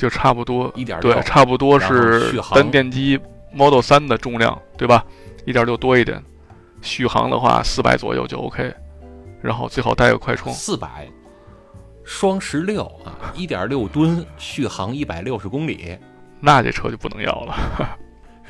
[0.00, 3.20] 就差不多一点对，差不多是单电机
[3.52, 5.04] Model 三的重量，对吧？
[5.44, 6.24] 一点六多一点，
[6.80, 8.74] 续航的话四百左右就 OK，
[9.42, 11.06] 然后最好带个快充，四百。
[12.02, 15.98] 双十六啊，一点六吨，续航一百六十公里，
[16.40, 17.54] 那这车就不能要了，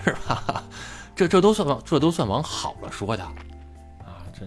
[0.05, 0.63] 是吧？
[1.17, 4.47] 这这都算往这都算往好了说的，啊，这，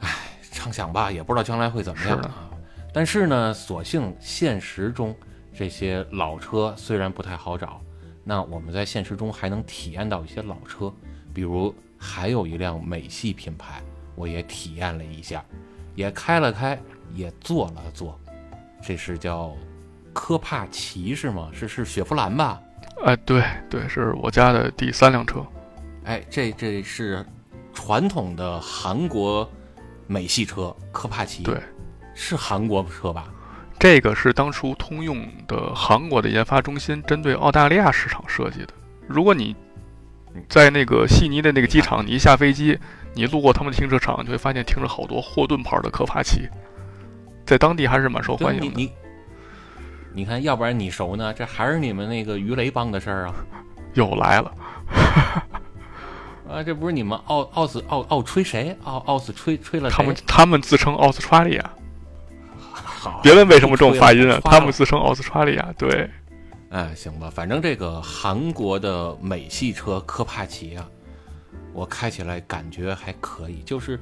[0.00, 0.08] 唉，
[0.50, 2.50] 畅想吧，也不知道将来会怎么样啊。
[2.92, 5.14] 但是呢，所幸现实中
[5.54, 7.80] 这些老车虽然不太好找，
[8.24, 10.92] 那我们在现实中还能体验到一些老车，
[11.32, 13.82] 比如还有一辆美系品牌，
[14.14, 15.44] 我也体验了一下，
[15.94, 16.78] 也开了开。
[17.14, 18.18] 也坐了坐，
[18.82, 19.54] 这是叫
[20.14, 21.50] 科帕奇是吗？
[21.52, 22.58] 是是雪佛兰吧？
[23.04, 25.44] 哎，对对，是我家的第三辆车。
[26.04, 27.22] 哎，这这是
[27.74, 29.46] 传统的韩国
[30.06, 31.60] 美系车科帕奇，对，
[32.14, 33.30] 是韩国车吧？
[33.82, 38.68] 这个是当初通用的韩国的研发中心针对澳大利亚市场设计的。
[39.08, 39.56] 如果你
[40.48, 42.78] 在那个悉尼的那个机场，你一下飞机，
[43.12, 46.48] 你路过他们的停车场，就会发现停着好多霍顿牌的科帕奇。
[47.44, 48.70] 在当地还是蛮受欢迎的。
[48.76, 48.92] 你，
[50.14, 51.34] 你看，要不然你熟呢？
[51.34, 53.34] 这还是你们那个鱼雷帮的事儿啊！
[53.94, 54.52] 又来了，
[56.48, 58.76] 啊，这不是你们奥奥斯奥奥吹谁？
[58.84, 61.70] 奥奥斯吹吹了他们他们自称奥斯川利亚。
[63.02, 64.38] 好，别问为什么这种发音啊？
[64.44, 65.74] 他们自称奥斯川利亚。
[65.76, 66.08] 对，
[66.70, 70.88] 哎，行吧，反正这个韩国的美系车科帕奇啊，
[71.72, 73.98] 我开起来感觉还可以，就是。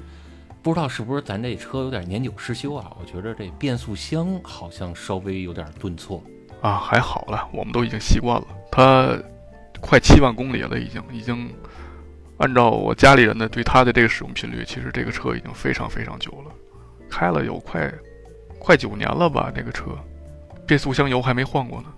[0.62, 2.92] 不知道是不是咱这车有点年久失修啊？
[3.00, 6.22] 我觉得这变速箱好像稍微有点顿挫
[6.60, 8.46] 啊，还好了，我们都已经习惯了。
[8.70, 9.18] 它
[9.80, 11.50] 快七万公里了，已经已经
[12.36, 16.52] 按照我家里人的对它的这个使用频率，其实这个车已经非常非常久了，
[17.08, 17.90] 开了有快
[18.60, 19.50] 快九年了吧？
[19.52, 19.86] 那个车
[20.66, 21.88] 变速箱油还没换过呢。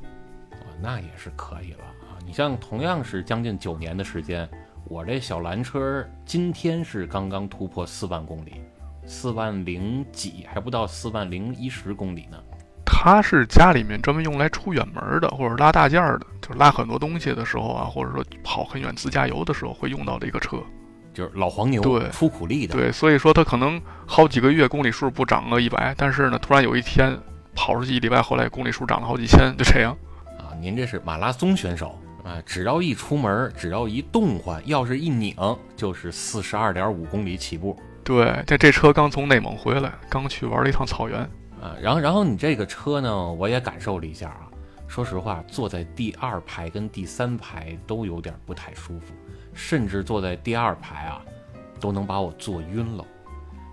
[0.81, 2.17] 那也是可以了啊！
[2.25, 4.49] 你像同样是将近九年的时间。
[4.85, 8.61] 我这小蓝车今天是刚刚突破四万公里，
[9.07, 12.39] 四万零几，还不到四万零一十公里呢。
[12.85, 20.59] 它是家里面专门用来出远门的，或者拉大件儿的，就是拉很多东西的时候啊，或者说跑很远自驾游的时候会用到的一个车，
[21.13, 22.75] 就是老黄牛，对，出苦力的。
[22.75, 27.19] 对，所以说他可能好几个月公里数不涨个一百，但是呢，突然有一天
[27.55, 29.97] 跑出去一礼拜，后来公里数涨了好几千，就这样。
[30.39, 31.99] 啊，您这是马拉松选手。
[32.25, 35.35] 啊，只要一出门，只要一动换，要是一拧，
[35.75, 37.77] 就是四十二点五公里起步。
[38.05, 41.19] 对，这这车刚从内蒙回来，刚去玩了一趟草原。
[41.61, 44.47] 啊，然后然后你这个车呢，我也感受了一下啊。
[44.87, 49.13] 说实话，坐在第二排跟第三排都有点不太舒服，
[49.55, 51.23] 甚至坐在第二排啊，
[51.81, 53.05] 都能把我坐晕了。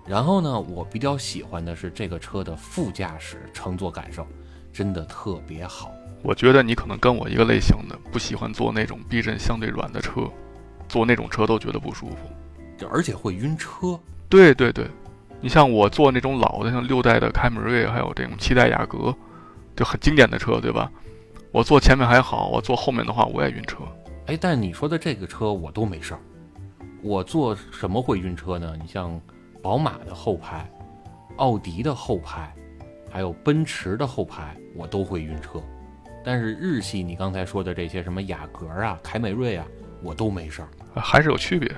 [0.06, 4.26] 然后呢，我比较喜欢的是这个车的副驾驶乘坐感受，
[4.72, 5.92] 真的特别好。
[6.22, 10.28] 我觉得你可能跟我一个类型的，不喜欢坐那种避震相对软的车，
[10.88, 13.98] 坐那种车都觉得不舒服，而且会晕车。
[14.28, 14.86] 对对对，
[15.40, 19.14] 你像我坐那种老的，像六代的凯美瑞，还有这种七代雅阁，
[19.76, 20.90] 就很经典的车，对吧？
[21.52, 23.78] 我坐前面还好，我坐后面的话我也晕车。
[24.30, 26.20] 哎，但你说的这个车我都没事儿。
[27.02, 28.76] 我坐什么会晕车呢？
[28.80, 29.20] 你像
[29.60, 30.70] 宝马的后排、
[31.38, 32.54] 奥迪的后排，
[33.10, 35.60] 还有奔驰的后排，我都会晕车。
[36.24, 39.66] 但是日系你刚才说的这些什么雅阁啊、凯美瑞啊，
[40.00, 40.68] 我都没事儿。
[40.94, 41.68] 还是有区别。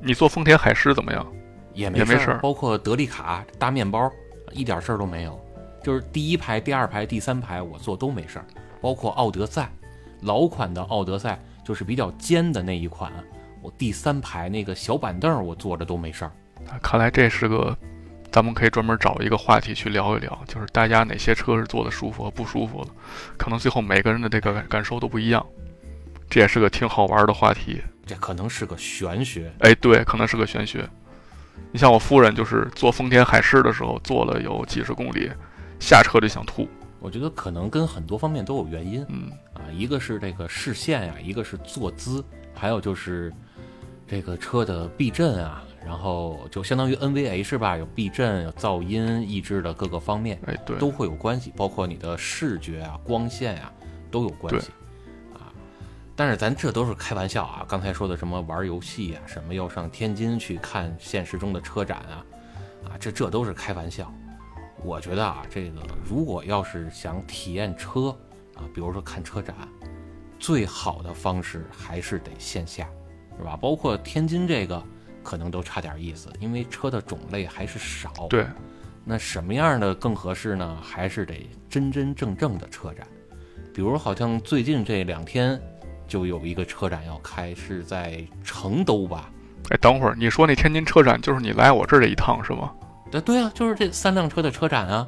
[0.00, 1.26] 你坐丰田海狮怎么样？
[1.74, 4.08] 也没也没事儿包括德利卡大面包，
[4.52, 5.44] 一点事儿都没有。
[5.82, 8.44] 就是第一排、第二排、第三排我坐都没事儿。
[8.80, 9.72] 包括奥德赛，
[10.20, 13.12] 老款的奥德赛就是比较尖的那一款，
[13.60, 16.30] 我第三排那个小板凳我坐着都没事儿。
[16.70, 17.76] 啊看来这是个，
[18.30, 22.90] 咱们可以专门找一个话题去聊一聊，就是大家哪些车是坐的舒服和不舒服的，
[23.36, 25.44] 可能最后每个人的这个感感受都不一样，
[26.30, 27.82] 这也是个挺好玩的话题。
[28.06, 30.88] 这可能是个玄学，哎，对，可能是个玄学。
[31.72, 35.28] 你像我夫人，就是坐丰田海狮的时候，坐了有几十公里，
[35.80, 36.68] 下车就想吐。
[37.06, 43.32] 我觉得可能跟很多方面都有原因嗯，啊，一个是这个视线呀、一个是坐姿，还有就是
[44.08, 50.36] 这个车的避震啊，然后就相当于 NVH 吧，有避震、有噪音抑制的各个方面。
[50.46, 53.72] 哎，对，都会有关系，包括你的视觉啊、光线呀、
[54.10, 54.72] 都有关系
[55.32, 55.46] 啊。
[56.16, 62.26] 但是咱这都是开玩笑啊，刚才说的什么玩游戏啊，什么要上天津去看现实中的车展啊，
[62.82, 64.12] 啊，这这都是开玩笑。
[64.82, 68.16] 我觉得啊，这个如果要是想体验车
[68.54, 69.54] 啊，比如说看车展，
[70.38, 72.88] 最好的方式还是得线下，
[73.38, 73.56] 是吧？
[73.56, 74.82] 包括天津这个
[75.22, 78.12] 可能都差点意思，因为车的种类还是少。
[78.28, 78.46] 对，
[79.04, 80.78] 那什么样的更合适呢？
[80.82, 83.06] 还是得真真正正的车展，
[83.74, 85.60] 比如好像最近这两天
[86.06, 89.30] 就有一个车展要开，是在成都吧？
[89.70, 92.72] 哎，等会儿你说那天津车展就是你来我这儿这一趟是吗？
[93.10, 95.06] 对对啊，就是这三辆车的车展啊，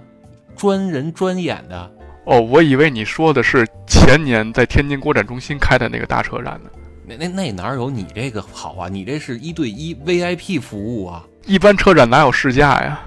[0.57, 1.91] 专人专演的。
[2.25, 6.71] 哦，我以为你说的是前年在天津国展中心开的那个大车展呢。
[7.07, 8.89] 那那那哪有你这个好啊？
[8.89, 11.25] 你这是一对一 VIP 服务啊！
[11.47, 13.01] 一般车展哪有试驾呀？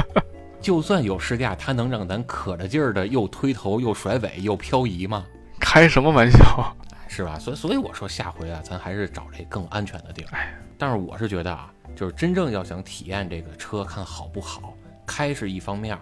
[0.62, 5.26] 就算有试驾，它能让咱可着劲儿的又推头又甩尾又漂移吗？
[5.60, 6.74] 开什么玩笑？
[7.14, 7.38] 是吧？
[7.38, 10.28] 所以所以我说下回啊，咱还是找这更安全的地儿。
[10.32, 14.74] 哎，但是我是觉得啊，就是真正要想体验这个车看好不好，
[15.06, 15.96] 开是一方面，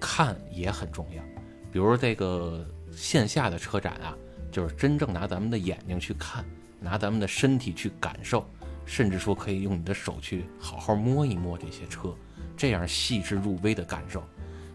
[0.00, 1.22] 看也很重要。
[1.70, 4.12] 比如这个线下的车展啊，
[4.50, 6.44] 就是真正拿咱们的眼睛去看，
[6.80, 8.44] 拿咱们的身体去感受，
[8.84, 12.12] 甚至说可以用你的手去好好摸一摸这些车，
[12.56, 14.20] 这样细致入微的感受。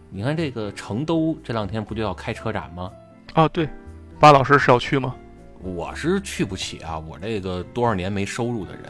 [0.10, 2.90] 你看这个成都这两天不就要开车展吗？
[3.34, 3.68] 啊，对，
[4.22, 5.18] 巴老师是要去吗？
[5.64, 8.84] 我是去不起啊，我这个多少年没收入的人，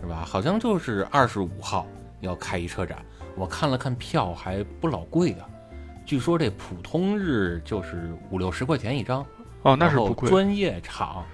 [0.00, 0.24] 是吧？
[0.26, 1.86] 好像就是二十五号
[2.20, 3.04] 要开一车展，
[3.36, 5.48] 我看了看票还不老贵啊，
[6.04, 9.24] 据说这普通日就是五六十块钱一张，
[9.62, 10.28] 哦，那是不贵。
[10.28, 11.24] 专业场，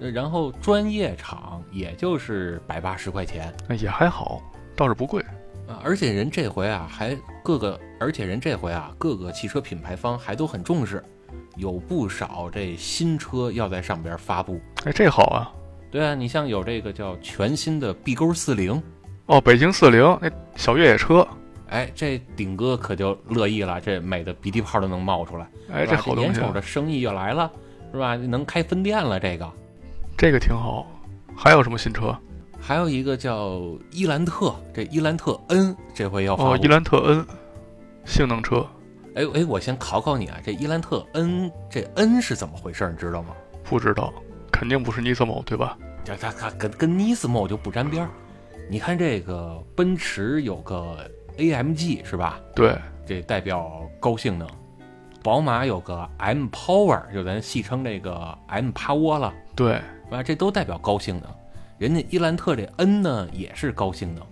[0.00, 4.42] 呃然后专业场也就是百八十块钱哎也还好，
[4.76, 5.24] 倒是不贵。
[5.66, 7.14] 啊，而且人这回啊还
[7.44, 11.04] 各个，而且人这回啊各个汽车品牌方还都很重视，
[11.58, 14.58] 有不少这新车要在上边发布。
[14.84, 15.52] 哎，这好啊。
[15.90, 18.82] 对啊，你像有这个叫全新的 B 勾四零，
[19.26, 21.26] 哦，北京四零那小越野车，
[21.68, 27.50] 哎，这顶哥可就乐意了，这美的鼻涕泡都能冒出来，哎，这好东西啊，眼瞅着生意要来了，
[27.92, 28.16] 是吧？
[28.16, 29.50] 能开分店了，这个。
[30.16, 30.86] 这个挺好。
[31.34, 32.16] 还有什么新车？
[32.60, 36.50] 还有一个叫伊兰特，这伊兰特 N 这回要发布。
[36.50, 37.26] 哦，伊兰特 N，
[38.04, 38.66] 性能车，
[39.18, 42.88] 哎哎，我先考考你啊，这伊兰特 N 这 N 是怎么回事？
[42.88, 43.34] 你知道吗？
[43.64, 44.14] 不知道，
[44.52, 45.76] 肯定不是尼斯莫对吧？
[46.04, 48.10] 这它它跟跟尼斯莫就不沾边儿。
[48.70, 52.38] 你看这个奔驰有个 AMG 是吧？
[52.54, 54.48] 对，这代表高性能。
[55.20, 60.22] 宝马有个 M Power，就咱戏称这个 M 趴窝了，对，是吧？
[60.22, 61.28] 这都代表高性能。
[61.76, 64.24] 人家伊兰特这 N 呢也是高性能，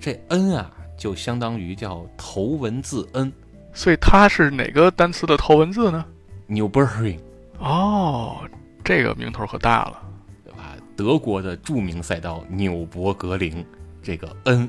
[0.00, 3.32] 这 N 啊就相当于叫头文字 N。
[3.72, 6.04] 所以它是哪个单词的头文字呢
[6.48, 7.18] ？Nürburgring，
[7.58, 8.38] 哦，
[8.84, 10.02] 这个名头可大了。
[10.44, 10.76] 对吧？
[10.96, 13.64] 德国的著名赛道纽博格林，
[14.02, 14.68] 这个 N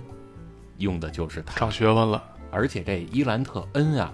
[0.77, 1.59] 用的就是它。
[1.59, 2.23] 长学问了。
[2.49, 4.13] 而且这伊兰特 N 啊，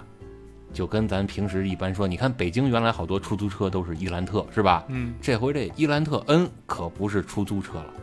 [0.73, 4.85] 就跟咱平时一般说，你看北京原来好多出租车都是伊兰特，是吧？
[4.87, 7.93] 嗯，这回这伊兰特 N 可不是出租车了，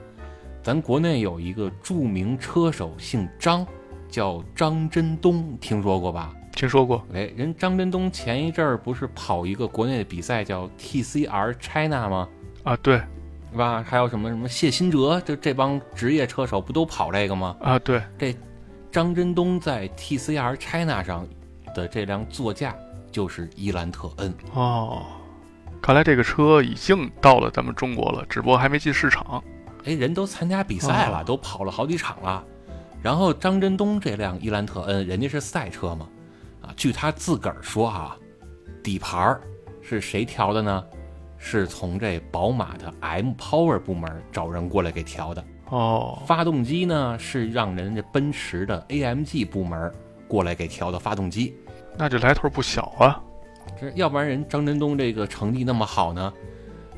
[0.63, 3.67] 咱国内有一个著名车手姓张，
[4.11, 6.35] 叫张真东，听说过吧？
[6.57, 7.07] 听说过。
[7.13, 12.29] 哎，人张真东前一阵儿不是跑一个国内的比赛叫 TCR China 吗？
[12.65, 12.97] 啊，对，
[13.53, 13.85] 是吧？
[13.87, 17.55] 还有什么什么谢新哲，就这帮职业车手不都跑这个吗？
[17.61, 18.35] 啊，对，这
[18.91, 21.29] 张真东在 TCR China 上
[21.75, 22.75] 的这辆座驾
[23.13, 24.35] 就是伊兰特 N。
[24.55, 25.03] 哦，
[25.83, 29.45] 看来这个车已经到了咱们中国了，只不过还没进市场。
[29.85, 32.43] 哎，人都参加比赛了，哦都跑了好几场了。
[33.03, 36.09] 然后张真东这辆伊兰特 N，人家是赛车嘛，
[36.67, 38.17] 啊，据他自个儿说啊，
[38.83, 39.41] 底盘儿
[39.81, 40.85] 是谁调的呢？
[41.39, 45.45] 是从这宝马的 M Power 部门找人过来给调的。
[45.71, 49.93] 哦，发动机呢是让人家奔驰的 AMG 部门
[50.27, 51.55] 过来给调的发动机。
[51.97, 53.21] 那这来头不小啊。
[53.79, 56.33] 这要不然人张振东这个成绩那么好呢？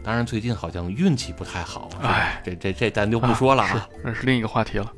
[0.05, 2.41] 当然最近好像运气不太好，哎？
[2.45, 3.69] 这这这咱就不说了啊。
[3.69, 4.93] 是，那是另一个话题了。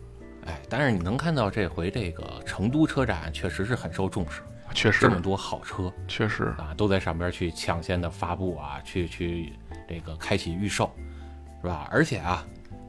[0.45, 4.43] 哎，但是你能看到这回这个成都车展确实是很受重视，
[4.75, 9.53] 确实这，么多好车确实，啊都在上边去抢先的发布啊，去去
[9.89, 10.91] 这个开启预售，
[11.61, 11.89] 是吧？
[11.91, 12.45] 而且啊，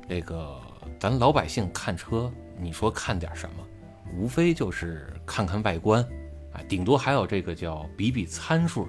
[0.07, 0.59] 这个
[0.99, 3.65] 咱老百姓看车，你说看点什么？
[4.13, 6.01] 无非就是看看外观，
[6.53, 8.87] 啊，顶多还有这个叫比比参数，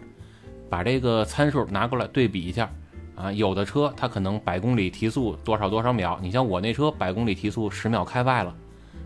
[0.68, 2.70] 把这个参数拿过来对比一下。
[3.14, 8.52] 啊，有的车它可能百公里提速多少多少秒，你像我那车百公里提速十秒开外了，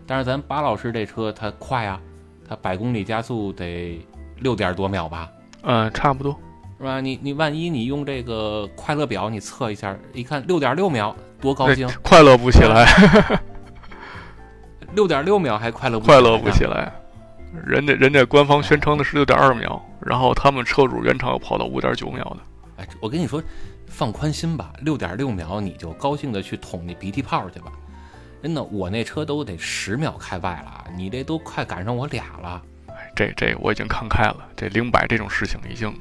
[0.07, 2.01] 但是咱巴老师这车它快啊，
[2.47, 3.99] 它百公里加速得
[4.37, 5.29] 六点多秒吧，
[5.63, 6.37] 嗯，差不多。
[6.77, 7.01] 是吧？
[7.01, 11.89] 你你万一你用这个快乐表你测一下，一看六点六秒，多高兴！
[12.03, 12.85] 快乐不起来，
[14.93, 16.93] 六点六秒还快乐不快乐不起来。
[17.65, 22.37] 人家人家官方宣称的是六点二秒，然后他们车主原厂又跑到五点九秒的。
[22.77, 23.41] 哎，我跟你说，
[23.87, 27.71] 放宽心吧，六点六秒你就高兴的去捅那鼻涕泡去吧。
[28.47, 32.63] 真的，我那车都得十秒开外了，你这都快赶上我俩了。
[32.87, 35.93] 哎，这这我已经看开了，这零百这种事情已经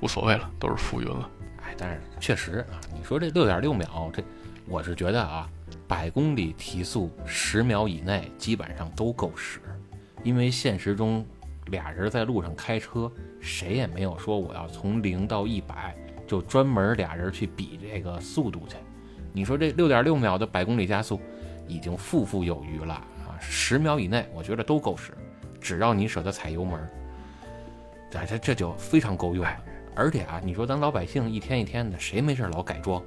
[0.00, 1.30] 无所谓了，都是浮云了。
[1.62, 4.24] 哎，但是确实啊，你说这六点六秒，这
[4.66, 5.46] 我是觉得啊，
[5.86, 9.60] 百公里提速十秒以内基本上都够使，
[10.22, 11.26] 因为现实中
[11.66, 15.94] 俩人在路上开车，谁也没有说我要从零到一百
[16.26, 18.76] 就专门俩人去比这个速度去。
[19.34, 21.20] 你说这六点六秒的百公里加速
[21.66, 25.12] 已经富富有余了啊，十秒以内我觉得都够使，
[25.60, 26.88] 只要你舍得踩油门儿，
[28.10, 29.44] 这这这就非常够用。
[29.94, 33.02] 而且啊，你说咱老百姓一天一天的，谁没事老改装，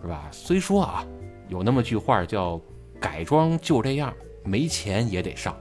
[0.00, 0.26] 是吧？
[0.32, 1.04] 虽说啊，
[1.48, 2.60] 有那么句话叫
[2.98, 5.54] “改装就这样，没钱也得上”，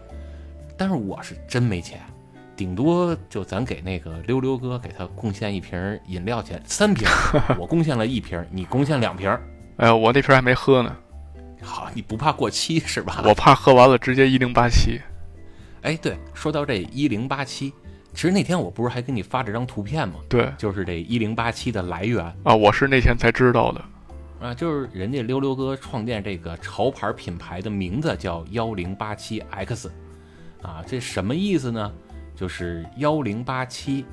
[0.78, 2.00] 但是我是真没钱，
[2.56, 7.08] 顶多就咱给那个溜溜哥给他贡献一瓶饮料钱，三瓶，
[7.60, 9.30] 我贡献了一瓶，你贡献两瓶。
[9.76, 10.96] 哎呀，我那瓶还没喝呢，
[11.64, 13.24] 好，你不怕过期 是吧？
[13.26, 15.00] 我怕喝完了直接一零八七。
[15.82, 17.74] 哎，对，说到这一零八七，
[18.14, 20.16] 其实那天我不是还给你发这张图片吗？
[20.30, 22.24] 对就是这一零八七的来源。
[22.44, 23.82] 啊，我是那天才知道的。
[24.40, 29.90] 啊，就是人家溜溜哥创建这个潮牌品牌的名字叫幺零八七 X，
[30.62, 31.92] 啊，这什么意思呢？
[32.36, 34.06] 就是幺零八七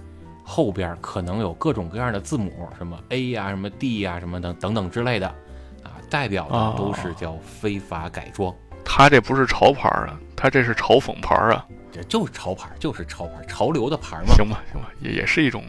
[0.44, 5.34] 后边可能有各种各样的字母，什么 A 呀、什么 D 呀、什么等等等之类的，啊，
[6.10, 11.64] 代表的都是叫非法改装，他这不是潮牌啊，他这是嘲讽牌啊。
[11.92, 14.34] 这就是潮牌，就是潮牌，潮流的牌嘛。
[14.34, 15.64] 行吧，行吧，也也是一种，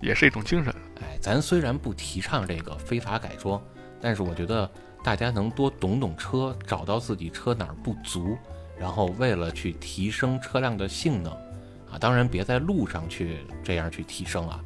[0.00, 0.74] 也是一种精神。
[1.00, 3.60] 哎，咱虽然不提倡这个非法改装，
[4.00, 4.70] 但是我觉得
[5.02, 8.38] 大家能多懂懂车，找到自己车哪儿不足，
[8.78, 11.30] 然后为了去提升车辆的性能，
[11.92, 14.60] 啊，当然别在路上去这样去提升啊，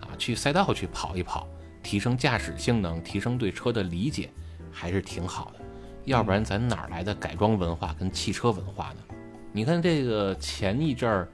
[0.00, 1.48] 啊，去赛道去跑一跑，
[1.88, 4.28] 提升驾驶性能，提升对车的理解，
[4.70, 5.64] 还是挺好的。
[6.04, 9.16] 要不然咱哪儿来的改装文化跟汽车文化呢？
[9.52, 11.26] 你看这个前一阵儿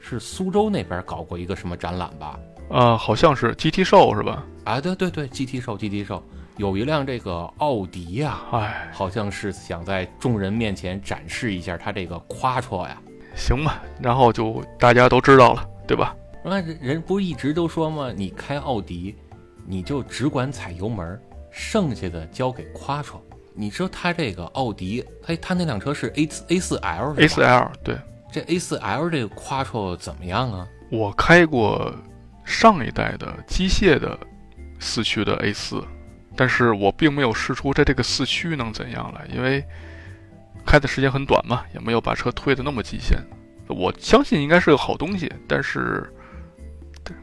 [0.00, 2.40] 是苏州那边搞过一个什么展览吧？
[2.70, 4.44] 啊，好像是 GT 兽是吧？
[4.64, 6.20] 啊，对对对，GT 兽，GT 兽
[6.56, 13.00] 有一辆这个奥迪呀、哎，好像是想在众人面前展示一下它这个夸戳呀。
[13.36, 16.16] 行吧，然后就大家都知道了，对吧？
[16.44, 18.12] 那人人不是一直都说吗？
[18.12, 19.14] 你开奥迪，
[19.66, 23.20] 你就只管踩油门儿，剩下的交给夸绰。
[23.54, 27.96] 你说它这个奥迪，它它那辆车是 A 四 A 四 L 是 a 四 L 对
[28.32, 30.66] 这 A 四 L 这个夸绰怎么样啊？
[30.90, 31.94] 我开过
[32.44, 34.18] 上一代的机械的
[34.78, 35.84] 四驱的 A 四，
[36.36, 39.64] 但是我并没有试出它这个四驱能怎样来，因为
[40.64, 43.18] 开的时间很短嘛，也没有把车推的那么极限。
[43.68, 46.12] 我相信应该是个好东西，但是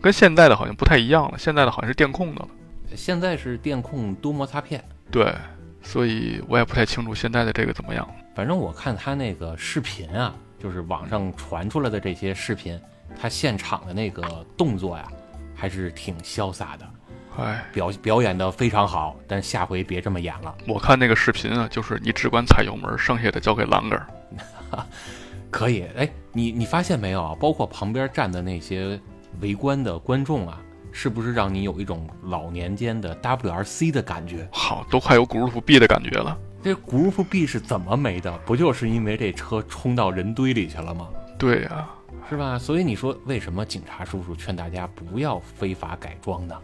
[0.02, 2.48] 跟现在的好像不太一样了，现在的好像是电控的了。
[2.96, 5.34] 现在是电控多摩擦片，对，
[5.82, 8.08] 所以我也不太清楚现在的这个怎么样。
[8.36, 12.80] 反正我看他那个视频啊，就是网上传出来的这些视频，
[13.20, 15.08] 他现场的那个动作呀，
[15.56, 16.90] 还是挺潇洒的，
[17.38, 19.18] 哎，表表演的非常好。
[19.28, 20.56] 但下回别这么演了。
[20.68, 24.08] 我看那个视频啊，就是你只管踩油门，剩下的交给栏杆儿。
[25.50, 27.36] 可以，哎，你你发现没有啊？
[27.40, 29.00] 包括旁边站的那些
[29.42, 30.62] 围观的观众啊，
[30.92, 34.48] 是不是让你有一种老年间的 WRC 的感觉？
[34.52, 36.38] 好，都快有 Group B 的感觉了。
[36.64, 38.36] 这 Group B 是怎么没的？
[38.46, 41.08] 不就是因为这车冲到人堆里去了吗？
[41.38, 41.88] 对呀、
[42.30, 42.58] 是吧？
[42.58, 46.56] 所以你说为什么警察叔叔劝大家不要非法改装呢？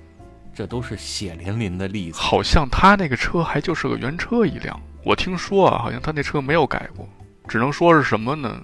[0.55, 2.20] 这都是血淋淋的例子。
[2.20, 4.80] 好像他那个车还就是个原车一辆。
[5.03, 7.07] 我听说啊，好像他那车没有改过，
[7.47, 8.61] 只能说是什么呢？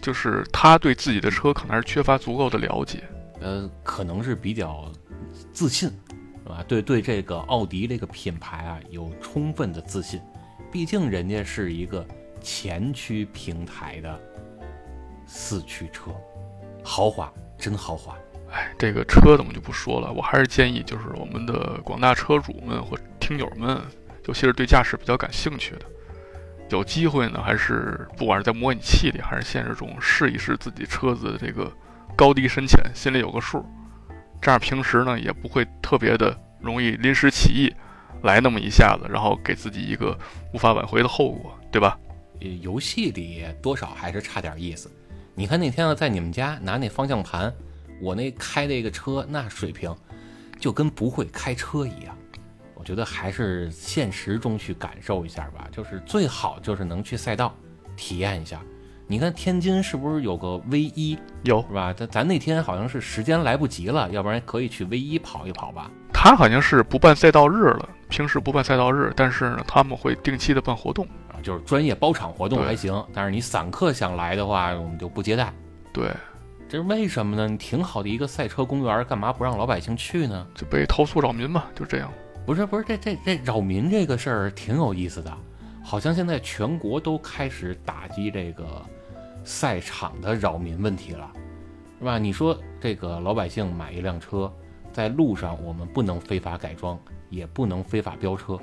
[0.00, 3.02] 就是他对自己的车可能还是缺乏足够的了解。
[3.40, 4.90] 呃，可能是比较
[5.52, 5.88] 自信，
[6.42, 6.64] 是吧？
[6.66, 10.20] 对对，这个奥迪这个品牌啊，有充分的自信。
[10.70, 12.06] 毕竟人家是一个
[12.40, 14.20] 前驱平台的
[15.26, 16.10] 四驱车，
[16.84, 18.16] 豪华，真豪华。
[18.50, 23.80] 哎，这个车怎么就不说了，我还是建议就是我们的广大车主们或听友们，
[24.26, 25.82] 尤其是对驾驶比较感兴趣的，
[26.70, 31.70] 有机会呢，还是不管是在模拟器里还是现实中试一试自己车子的这个
[32.18, 33.64] 高低深浅，心里有个数，
[34.42, 37.72] 这样平时呢也不会特别的容易临时起意
[38.24, 40.18] 来那么一下子，然后给自己一个
[40.52, 41.96] 无法挽回的后果，对吧？
[42.40, 44.90] 呃游戏里多少还是差点意思。
[45.36, 47.54] 你看那天啊，在你们家拿那方向盘，
[48.02, 49.94] 我那开那个车那水平，
[50.58, 52.18] 就跟不会开车一样。
[52.74, 57.54] 我觉得还是现实中去感受一下吧，就是最好就是能去赛道
[57.96, 58.60] 体验一下。
[59.10, 61.94] 你看天津是不是有个 V 一有，是吧？
[61.94, 65.90] 咱咱那天好像是时间来不及了，要不然可以去 V 一跑一跑吧。
[66.12, 71.06] 他好像是不办赛道日了，平时不办赛道日，但是呢，他们会定期的办活动。
[71.32, 75.50] 啊，就是专业包场活动还行，但是你散客想来的话，我们就不接待。
[75.90, 76.10] 对，
[76.68, 77.48] 这是为什么呢？
[77.48, 80.46] 你挺好的一个赛车公园，干嘛不让老百姓去呢？
[80.54, 82.12] 就被投诉扰民嘛，就这样。
[82.44, 85.34] 不是不是，这这这扰民这个事儿挺有意思的，
[85.82, 88.84] 好像现在全国都开始打击这个
[89.48, 91.32] 赛场的扰民问题了，
[91.98, 92.18] 是吧？
[92.18, 94.52] 你说这个老百姓买一辆车，
[94.92, 98.60] 在路上我们不能非法改装，也不能非法飙车，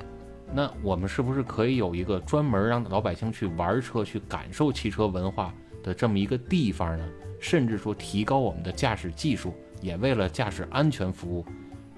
[0.53, 7.09] 那我们是不是可以有一个专门让老百姓去玩车、去感受汽车文化的这么一个地方呢？
[7.39, 11.43] 甚至说提高我们的驾驶技术，也为了驾驶安全服务。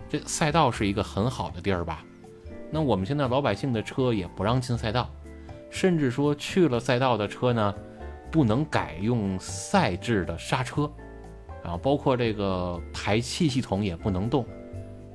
[0.08, 2.06] 这赛道是一个很好的地儿吧？
[2.72, 5.10] 那我们现在老百姓的车也不让进赛道，
[5.70, 7.76] 甚至说去了赛道的车呢，
[8.32, 10.92] 不能改用赛制的刹车，
[11.64, 14.46] 啊，包括这个排气系统也不能动。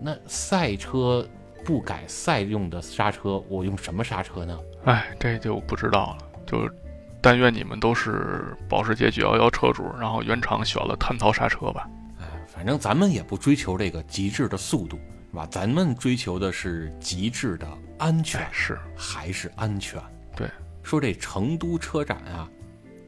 [0.00, 1.26] 那赛车
[1.64, 4.58] 不改赛用的刹车，我用什么刹车呢？
[4.84, 6.28] 哎，这就不知道了。
[6.46, 6.68] 就
[7.20, 11.88] 但愿你们都是保时捷911车主，然后原厂选了碳陶刹车吧。
[12.18, 14.98] 哎，反正咱们也不追求这个极致的速度，
[15.30, 15.46] 是吧？
[15.48, 20.02] 咱们追求的是极致的安全哎，，是还是安全。
[20.34, 20.50] 对，
[20.82, 22.50] 说这成都车展啊，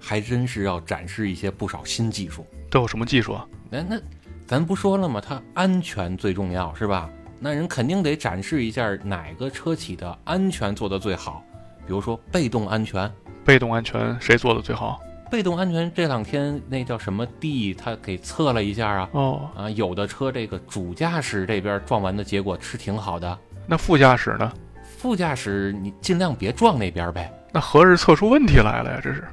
[0.04, 2.46] 还真是要展示一些不少新技术。
[2.70, 3.46] 都有什么技术啊？
[3.70, 4.00] 那那，
[4.46, 5.22] 咱不说了吗？
[5.24, 7.08] 它安全最重要，是吧？
[7.40, 11.42] 那人肯定得展示一下哪个车企的安全做得最好。
[11.86, 13.10] 比如说被动安全，
[13.44, 15.00] 被动安全谁做的最好？
[15.30, 19.08] 被动安全这两天那叫什么地，他给测了一下啊。
[19.12, 24.52] 哦，啊，有的车这个主驾驶这边撞完的结果是挺好的，那副驾驶呢？
[24.98, 27.32] 副驾驶你尽量别撞那边呗。
[27.52, 29.00] 那何日测出问题来了呀？
[29.02, 29.24] 这是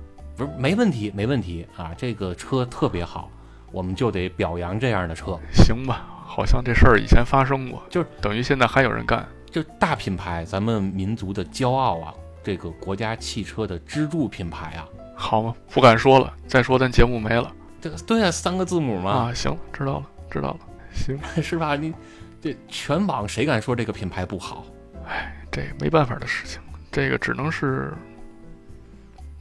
[0.41, 1.91] 不是没问题，没问题啊！
[1.95, 3.29] 这个车特别好，
[3.71, 5.39] 我们就得表扬这样的车。
[5.53, 6.07] 行吧？
[6.25, 9.23] 好像这事儿以前发生过，就是等于现在还有人干。
[9.51, 12.11] 就大品牌，咱们民族的骄傲啊，
[12.43, 15.53] 这个国家汽车的支柱品牌啊，好吗？
[15.69, 19.33] 不敢说了，再说咱节目没了这个对啊，三个字母嘛，啊！
[19.35, 20.59] 行了，知道了，知道了。
[20.91, 21.75] 行， 是吧？
[21.75, 21.93] 你
[22.41, 24.65] 这全网谁敢说这个品牌不好？
[25.07, 26.59] 哎这没办法的事情，
[26.91, 27.93] 这个只能是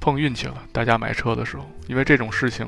[0.01, 0.62] 碰运气了。
[0.72, 2.66] 大家买车的时候，因为这种事情，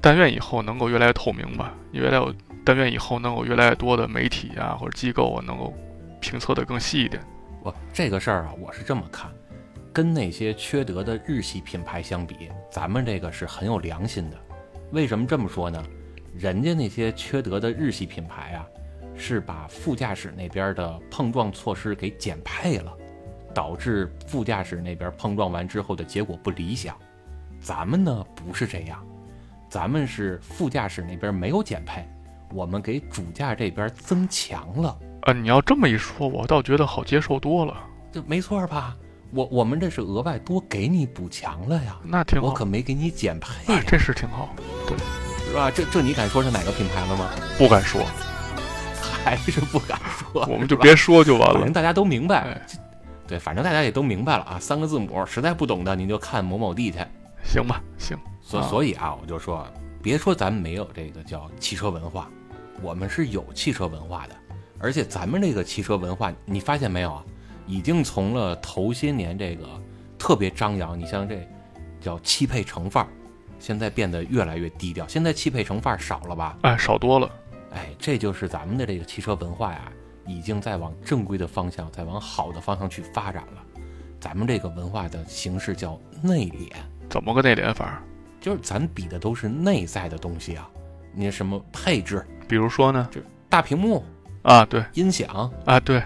[0.00, 2.34] 但愿以后能够越来越透明吧，越来越，
[2.64, 5.74] 但愿以后能有越来越多的媒体啊或者机构啊能够
[6.20, 7.22] 评测的更细一点。
[7.62, 9.30] 不，这个事儿啊，我是这么看，
[9.92, 14.36] 跟那些缺德的日系品牌相比，咱们这个是很有良心的。
[14.92, 15.84] 为什么这么说呢？
[16.36, 18.64] 人家那些缺德的日系品牌啊，
[19.16, 22.96] 是把副驾驶那边的碰撞措施给减配了，
[23.54, 26.96] 导致副驾驶那边碰撞完之后的结果不理想。
[27.60, 29.04] 咱们呢不是这样，
[29.68, 32.08] 咱们是副驾驶那边没有减配，
[32.54, 37.74] 我们给主驾这边增强了，呃，你要这么一说，我倒觉得好接受多了。
[38.12, 38.96] 这没错吧？
[39.32, 44.54] 我我们这是额外多给你补强了呀，那挺好，我可没给你减配呀，这是挺好，
[44.86, 44.96] 对，
[45.48, 45.70] 是吧？
[45.70, 47.28] 这这你敢说是哪个品牌了吗？
[47.58, 48.00] 不敢说，
[49.22, 52.62] 还是不敢说，我们就别说就完了，反正大家都明白。
[53.28, 56.98] 对，反正大家也都明白了啊，三个字母，实在不懂的您就看某某地去，
[57.44, 57.80] 行吧？
[57.98, 58.16] 行。
[58.40, 59.66] 所所以啊，我就说，
[60.02, 62.30] 别说咱们没有这个叫汽车文化，
[62.80, 64.34] 我们是有汽车文化的，
[64.78, 67.22] 而且咱们这个汽车文化，你发现没有啊？
[67.66, 69.68] 已经从了头些年这个
[70.18, 71.46] 特别张扬，你像这
[72.00, 73.08] 叫汽配城范儿，
[73.58, 75.06] 现在变得越来越低调。
[75.06, 76.56] 现在汽配城范儿少了吧？
[76.62, 77.30] 哎，少多了。
[77.72, 79.92] 哎，这就是咱们的这个汽车文化呀。
[80.28, 83.64] 已经在往正规的方向，在往好的方向去发展了。
[84.20, 86.70] 咱们这个文化的形式叫内敛，
[87.08, 88.02] 怎么个内敛法？
[88.40, 90.68] 就是咱比的都是内在的东西啊。
[91.14, 92.24] 你什么配置？
[92.46, 93.08] 比如说呢？
[93.10, 94.04] 就大屏幕
[94.42, 96.02] 啊，对，音响啊，对，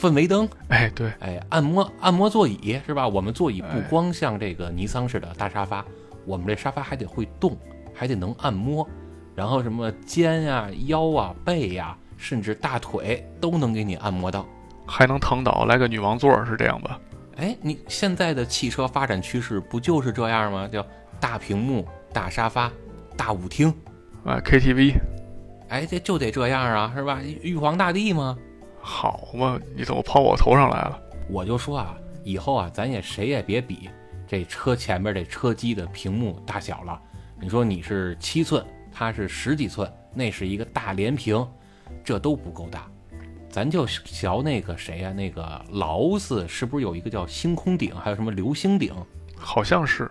[0.00, 3.08] 氛围灯，哎，对，哎，按摩按摩座椅是吧？
[3.08, 5.84] 我们座椅不光像这个尼桑似的大沙发，
[6.26, 7.56] 我们这沙发还得会动，
[7.94, 8.86] 还得能按摩，
[9.34, 11.96] 然后什么肩呀、腰啊、背呀。
[12.16, 14.46] 甚至大腿都能给你按摩到，
[14.86, 17.00] 还能躺倒来个女王座，是这样吧？
[17.36, 20.68] 哎，你现在的汽车发展趋势不就是这样吗？
[20.68, 20.86] 叫
[21.18, 22.70] 大屏幕、大沙发、
[23.16, 23.74] 大舞厅，
[24.24, 24.94] 啊，KTV，
[25.68, 27.20] 哎，这就得这样啊，是吧？
[27.42, 28.38] 玉皇大帝吗？
[28.80, 31.00] 好嘛，你怎么跑我头上来了？
[31.28, 33.88] 我就说啊，以后啊，咱也谁也别比
[34.28, 37.00] 这车前面这车机的屏幕大小了。
[37.40, 41.44] 你说你是七寸，它是十几寸，那是一个大连屏。
[42.04, 42.86] 这都不够大，
[43.48, 45.12] 咱就瞧那个谁呀？
[45.12, 48.94] 那个劳斯是不是有一个叫星空顶，还有什么流星顶？
[49.36, 50.10] 好像是，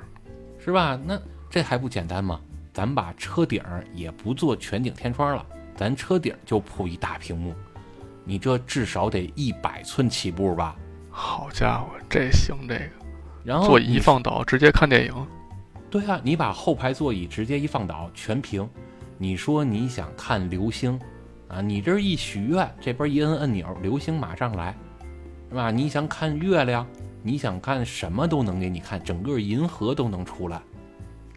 [0.60, 1.00] 是吧？
[1.06, 1.20] 那
[1.50, 2.40] 这还不简单吗？
[2.74, 3.62] 咱把车顶
[3.94, 5.46] 也不做全景天窗了，
[5.76, 7.54] 咱车顶就铺一大屏幕，
[8.26, 10.76] 你这至少得一百寸起步吧？
[11.12, 12.90] 好家伙，这行这个，
[13.44, 15.28] 然后座椅一放倒直接看电影。
[15.92, 18.68] 对啊，你把后排座椅直接一放倒全屏，
[19.20, 21.00] 你说你想看流星？
[21.54, 24.76] 啊，你这一许愿，这边一摁按钮，流星马上来，
[25.50, 25.70] 是吧？
[25.70, 26.88] 你想看月亮，
[27.22, 30.60] 你想看什么都能给你看，整个银河都能出来，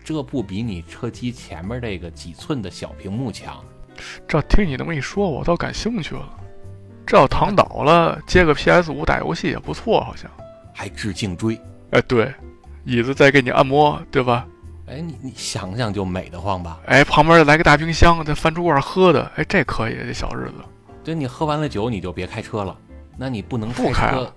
[0.02, 3.62] 这不比你车机前面这个几寸的小屏幕强？
[4.26, 6.26] 这听你这么一说，我倒感兴趣了。
[7.06, 10.30] 这要躺倒了，接个 PS 五打游戏也不错，好像
[10.74, 11.60] 还治颈椎。
[11.90, 12.34] 哎，对，
[12.84, 14.46] 椅子再给你按摩，对吧？
[14.86, 16.78] 哎，你你想想就美得慌吧？
[16.86, 20.54] 哎，旁边来个大冰箱，再翻出罐喝的，哎，这可以，这小日子。
[21.02, 22.76] 对，你喝完了酒你就别开车了，
[23.16, 24.32] 那你不能不开了。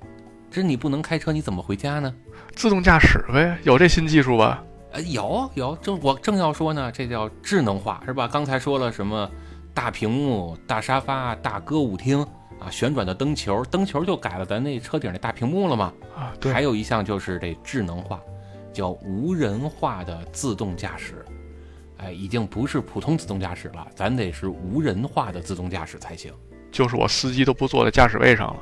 [0.50, 2.12] 这你不能开车，你怎么回家呢？
[2.56, 4.64] 自动驾驶呗，有这新技术吧？
[4.92, 8.28] 呃，有有，正我正要说呢，这叫智能化是吧？
[8.28, 9.30] 刚才说了什么
[9.72, 12.26] 大屏幕、大沙发、大歌舞厅
[12.60, 15.94] 啊，旋转的灯球，灯球就改了咱那车顶那大屏幕了嘛？
[16.18, 16.52] 啊，对。
[16.52, 18.20] 还有一项就是这智能化。
[18.74, 21.26] 叫无人化的自动驾驶，
[21.98, 26.34] 哎，已经不是普通自动驾驶了，咱得是无人化的自动驾驶才行。
[26.72, 28.60] 就是我司机都不坐在驾驶位上了，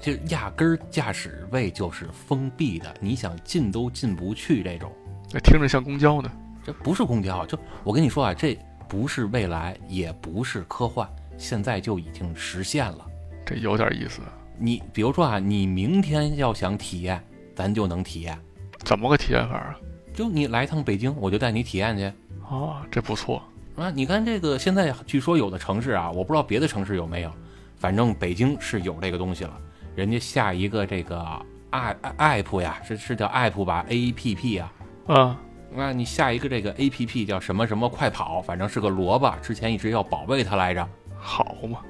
[0.00, 4.92] 就压根儿驾驶位就是封闭的，你想进都进不去这种。
[5.32, 6.30] 那听着像公交呢？
[6.64, 13.06] 这不是公交，就我跟你说啊，这不是未来，也不是科幻，现在就已经实现了。
[13.46, 14.20] 这有点意思。
[14.58, 17.22] 你比如说啊，你明天要想体验，
[17.54, 18.38] 咱就能体验。
[18.84, 19.78] 怎么个体验法啊？
[20.14, 22.04] 就你来趟北京，我就带你体验去。
[22.48, 23.42] 啊，这不错
[23.76, 23.90] 啊！
[23.90, 27.30] 你看这个，现在据说有的城市啊，我不知道别的城市有没有，
[27.76, 29.52] 反正北京是有这个东西了。
[29.94, 31.22] 人家下一个这个
[31.70, 34.72] i app 呀，是是叫 app 吧？A P P 呀。
[35.06, 35.38] 啊，
[35.70, 39.32] 那你下一个这个 A P P 叫什么什么快跑，反正是个萝卜。
[39.42, 40.88] 之前一直要保卫它来着。
[41.18, 41.80] 好嘛，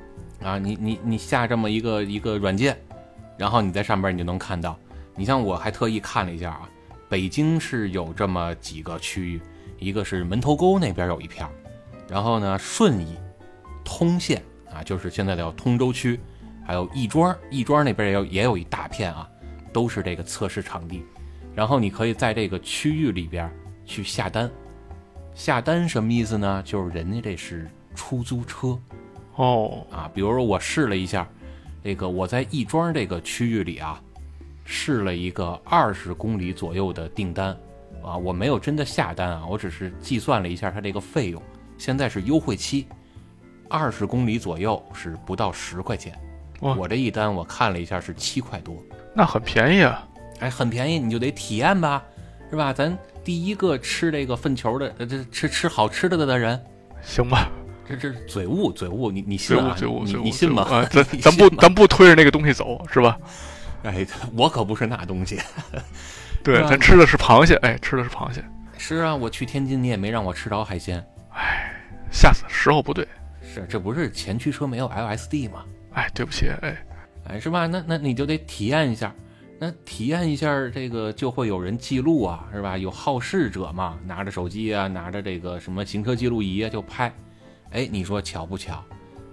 [0.42, 2.76] 啊，你你你下这么一个一个软件，
[3.36, 4.76] 然后你在上边你就能看到。
[5.14, 6.68] 你像我还特意看了一下啊。
[7.08, 9.40] 北京是有这么几个区域，
[9.78, 11.48] 一个是门头沟那边有一片
[12.08, 13.16] 然后呢顺义、
[13.84, 16.20] 通县啊，就是现在的通州区，
[16.66, 19.28] 还有亦庄，亦庄那边也有也有一大片啊，
[19.72, 21.02] 都是这个测试场地。
[21.54, 23.50] 然后你可以在这个区域里边
[23.84, 24.50] 去下单，
[25.34, 26.62] 下单什么意思呢？
[26.64, 28.78] 就是人家这是出租车，
[29.34, 31.26] 哦啊，比如说我试了一下，
[31.82, 34.00] 这个我在亦庄这个区域里啊。
[34.70, 37.56] 试了一个二十公里左右的订单，
[38.04, 41.42] 啊，我没有真的下单啊，我只是计算了一下它这个费用，
[41.78, 42.86] 现在是优惠期，
[43.70, 46.12] 二十公里左右是不到十块钱，
[46.60, 48.76] 我这一单我看了一下是七块多，
[49.14, 50.06] 那很便宜啊，
[50.40, 52.04] 哎，很便宜，你就得体验吧，
[52.50, 52.70] 是吧？
[52.70, 56.62] 咱第一个吃这个粪球的，这吃吃好吃的的人，
[57.02, 57.48] 行吧？
[57.88, 59.72] 这这是嘴误，嘴误，你你信啊？
[59.72, 60.62] 你嘴误，你信吗？
[60.64, 63.18] 啊，咱 咱不咱不推着那个东西走是吧？
[63.82, 64.06] 哎，
[64.36, 65.38] 我可不是那东西。
[66.44, 68.44] 对，咱吃的是螃蟹，哎，吃的是螃蟹。
[68.76, 71.04] 是啊，我去天津，你也没让我吃着海鲜。
[71.32, 71.74] 哎
[72.10, 73.06] 下次时候不对，
[73.42, 75.64] 是，这不是前驱车没有 LSD 吗？
[75.92, 76.76] 哎，对不起，哎，
[77.28, 77.66] 哎，是吧？
[77.66, 79.14] 那那你就得体验一下，
[79.58, 82.78] 那体验一下这个就会有人记录啊，是吧？
[82.78, 87.12] 有好事者嘛，拿着手机啊，拿着这个什么行车记录仪啊就拍。
[87.72, 88.82] 哎，你说巧不巧？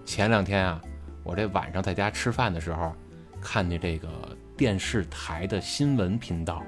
[0.03, 0.81] 前两天啊，
[1.23, 2.93] 我这晚上在家吃饭的时候，
[3.39, 6.63] 看见这个电视台的新闻频道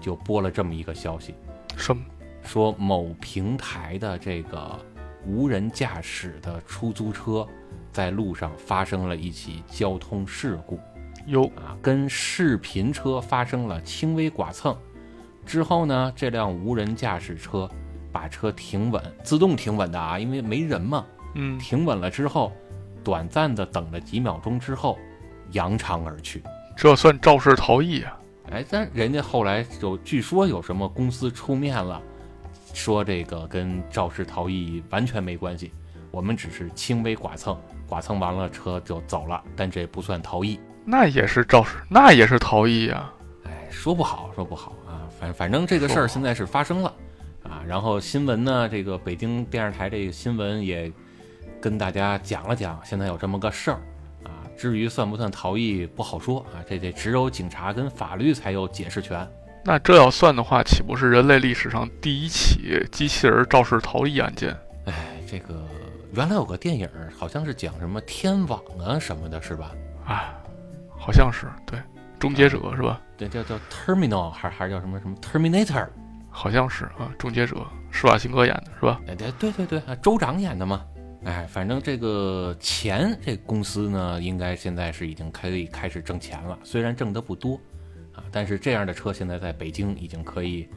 [0.00, 1.34] 就播了这么一个消息，
[1.76, 2.04] 什么？
[2.44, 4.78] 说某平台的这个
[5.26, 7.46] 无人驾驶的出租车
[7.90, 10.78] 在路上发生了一起交通事故。
[11.26, 14.76] 有啊，跟视频车发生了轻微剐蹭。
[15.44, 17.68] 之后呢，这辆无人驾驶车
[18.12, 21.04] 把车停稳，自动停稳的啊，因为没人嘛。
[21.34, 22.52] 嗯，停稳了之后，
[23.02, 24.96] 短暂的等了几秒钟之后，
[25.50, 26.42] 扬长而去。
[26.76, 28.18] 这算肇事逃逸啊！
[28.50, 32.00] 哎，但人家后来有据说有什么公司出面了，
[32.74, 35.72] 说这个跟肇事逃逸完全没关系，
[36.10, 37.58] 我们只是轻微剐蹭，
[37.88, 40.58] 剐蹭完了车就走了，但这不算逃逸。
[40.84, 43.10] 那也是肇事，那也是逃逸呀、
[43.44, 46.92] 哎，说不好，说不好啊，反反正这个事儿现在是发生了
[47.44, 47.62] 啊。
[47.66, 50.92] 然后新闻呢，这个北京电视台这个新闻也
[51.60, 53.91] 跟大家讲了讲，现在有这么个事儿啊。
[54.62, 59.28] 至于算不算逃逸，不好说啊，这这只有警察跟法律才有解释权。
[59.64, 64.56] 那这要算的话，岂不是人类历史上第一起机器人肇事逃逸案件？
[64.86, 65.66] 哎，这个
[66.12, 66.88] 原来有个电影，
[67.18, 69.72] 好像是讲什么天网啊什么的，是吧？
[70.06, 70.32] 啊，
[70.96, 71.76] 好像是对，
[72.20, 73.00] 终结者是吧？
[73.16, 75.88] 对，叫叫 Terminal，还还是叫什么什么 Terminator？
[76.30, 77.56] 好像是啊，终结者，
[77.90, 79.00] 施瓦辛格演的是吧？
[79.08, 80.84] 哎，对对对对，啊州长演的嘛。
[81.24, 87.54] 哎，反正这个钱，这公司呢，应该现在是已经可以开始挣钱了，虽然挣得不多，
[88.12, 90.68] 啊，但是这样的车现在在北京已经可以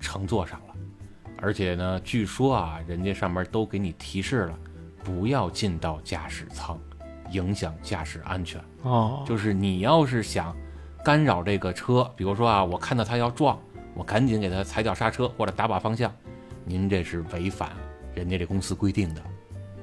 [0.00, 0.74] 乘坐上了，
[1.38, 4.58] 而且呢，据说啊，人家上面都给你提示了，
[5.04, 6.76] 不要进到驾驶舱，
[7.30, 8.60] 影响驾驶安全。
[8.82, 10.56] 哦，就是你要是想
[11.04, 13.56] 干扰这个车，比如说啊，我看到他要撞，
[13.94, 16.12] 我赶紧给他踩脚刹车或者打把方向，
[16.64, 17.70] 您这是违反
[18.16, 19.22] 人家这公司规定的。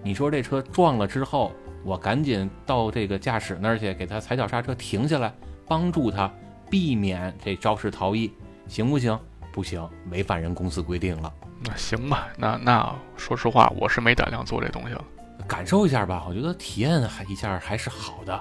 [0.04, 1.52] 你说这车撞了之后，
[1.84, 5.34] 我赶紧到这个驾驶那儿去给他踩脚刹车停下来，
[5.68, 6.32] 帮助他
[6.70, 8.32] 避免这肇事逃逸，
[8.68, 9.18] 行不行？
[9.52, 11.34] 不行，违反人公司规定了。
[11.66, 15.04] 那行吧，那那说实话，我是没胆量做这东西了。
[15.47, 18.34] 感受一下吧，我觉得体验还一下还是好的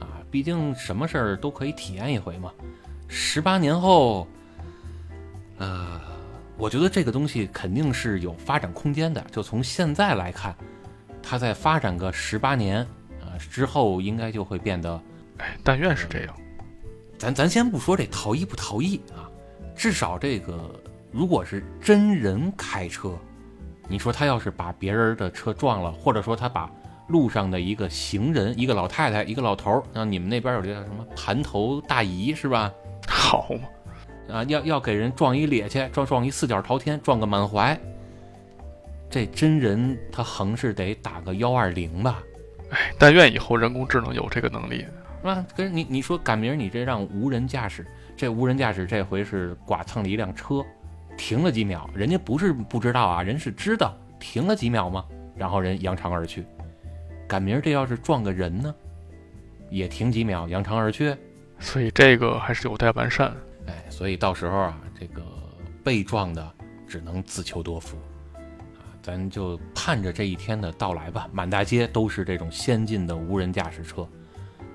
[0.00, 2.52] 啊，毕竟什么事儿都可以体验一回嘛。
[3.08, 4.26] 十八年后，
[5.58, 6.00] 呃，
[6.58, 9.24] 我觉得这个东西肯定是有发展空间的。
[9.30, 10.54] 就从现在来看，
[11.28, 12.86] 它再发展个十八年
[13.20, 15.00] 啊、之后，应该就会变得，
[15.38, 16.34] 哎，但愿是这样。
[17.18, 19.26] 咱咱先不说这逃逸不逃逸啊，
[19.74, 23.18] 至少这个如果是真人开车，
[23.88, 26.70] 你说他要是把别人的车撞了，或者说他把
[27.08, 32.72] 路上的一个行人，一个老太太，一个老头儿，像你们那边有这叫什么盘头大姨是吧？
[33.08, 33.48] 好
[34.28, 37.78] 嘛，啊，要要给人撞一趔趄，撞撞一四脚朝天，撞个满怀，
[39.08, 42.22] 这真人他横是得打个幺二零吧？
[42.70, 44.84] 哎，但愿以后人工智能有这个能力。
[45.20, 45.44] 是吧？
[45.56, 47.84] 跟你你说赶明儿你这让无人驾驶，
[48.16, 50.64] 这无人驾驶这回是剐蹭了一辆车，
[51.16, 55.04] 停了几秒，人家不是不知道啊，人是知道停了几秒吗？
[55.34, 56.44] 然后人扬长而去。
[57.26, 58.72] 赶明儿这要是撞个人呢，
[59.68, 61.16] 也停几秒，扬长而去。
[61.58, 63.34] 所以这个还是有待完善。
[63.66, 65.22] 哎，所以到时候啊，这个
[65.82, 66.52] 被撞的
[66.86, 68.05] 只能自求多福啊，
[69.06, 71.28] 咱就盼着这一天的到来吧。
[71.32, 74.04] 满大街都是这种先进的无人驾驶车，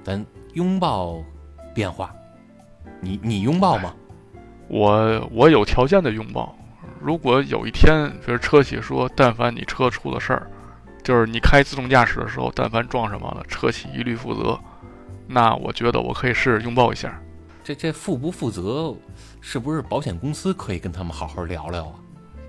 [0.05, 1.21] 咱拥抱
[1.75, 2.15] 变化。
[3.01, 3.93] 你你拥抱吗？
[4.69, 6.55] 我我有条件的拥抱。
[7.01, 10.49] 如果有一天，比如车企说，但凡你车出了事儿，
[11.03, 14.57] 就是你开自动驾驶的时候，但凡撞什么了，车企一律负责，
[15.27, 17.21] 那我觉得我可以试着拥抱一下。
[17.65, 18.95] 这这负不负责，
[19.41, 21.95] 是不是保险公司可以跟他们好好聊聊啊？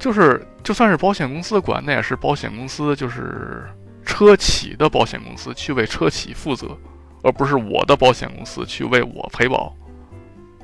[0.03, 3.65] 就是就算是保险公司管，那也是保险公司，就是
[4.05, 6.77] 车企的保险公司去为车企负责，
[7.23, 9.73] 而不是我的保险公司去为我赔保。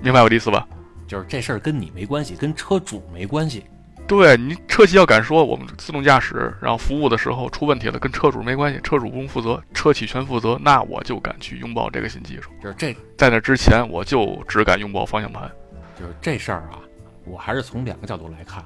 [0.03, 0.67] 明白我的意思吧？
[1.07, 3.63] 就是这事儿跟你没关系，跟车主没关系。
[4.09, 12.51] 对你车企要敢说我们自动驾驶，然后服务的时候出问题了，跟车主没关系，车主不用负责，车企全负责，那我就敢去拥抱这个新技术。
[12.61, 15.49] 就是这在那之前，我就只敢拥抱方向盘。
[15.97, 16.81] 就是这事儿啊，
[17.25, 18.65] 我还是从两个角度来看，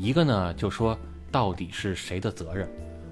[0.00, 0.98] 一个呢就说
[1.30, 2.66] 到底是谁的责任，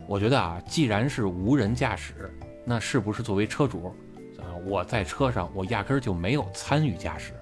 [0.06, 2.34] 我觉得啊，既然是无人驾驶，
[2.64, 3.94] 那是不是作为车主，
[4.38, 7.34] 啊，我在车上我压根儿就没有参与驾驶？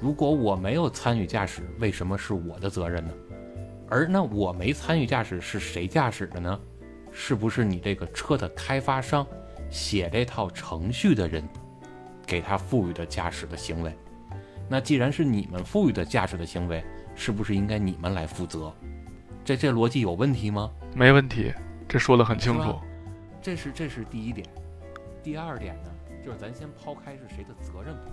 [0.00, 3.12] 如果我没有参与驾驶，为什么是我的责任呢？
[3.88, 6.60] 而那我没参与驾驶是谁驾驶的呢？
[7.10, 9.26] 是不是你这个车的开发商
[9.70, 11.42] 写这套程序的人
[12.24, 13.92] 给他赋予的驾驶的行为？
[14.68, 16.84] 那既然是你们赋予的驾驶的行为，
[17.18, 18.72] 是不是应该你们来负责？
[19.44, 20.70] 这这逻辑有问题吗？
[20.94, 21.52] 没问题，
[21.88, 22.78] 这说的很清楚。
[23.42, 24.46] 这是这是第一点。
[25.20, 25.90] 第二点呢，
[26.24, 28.10] 就是咱先抛开是谁的责任不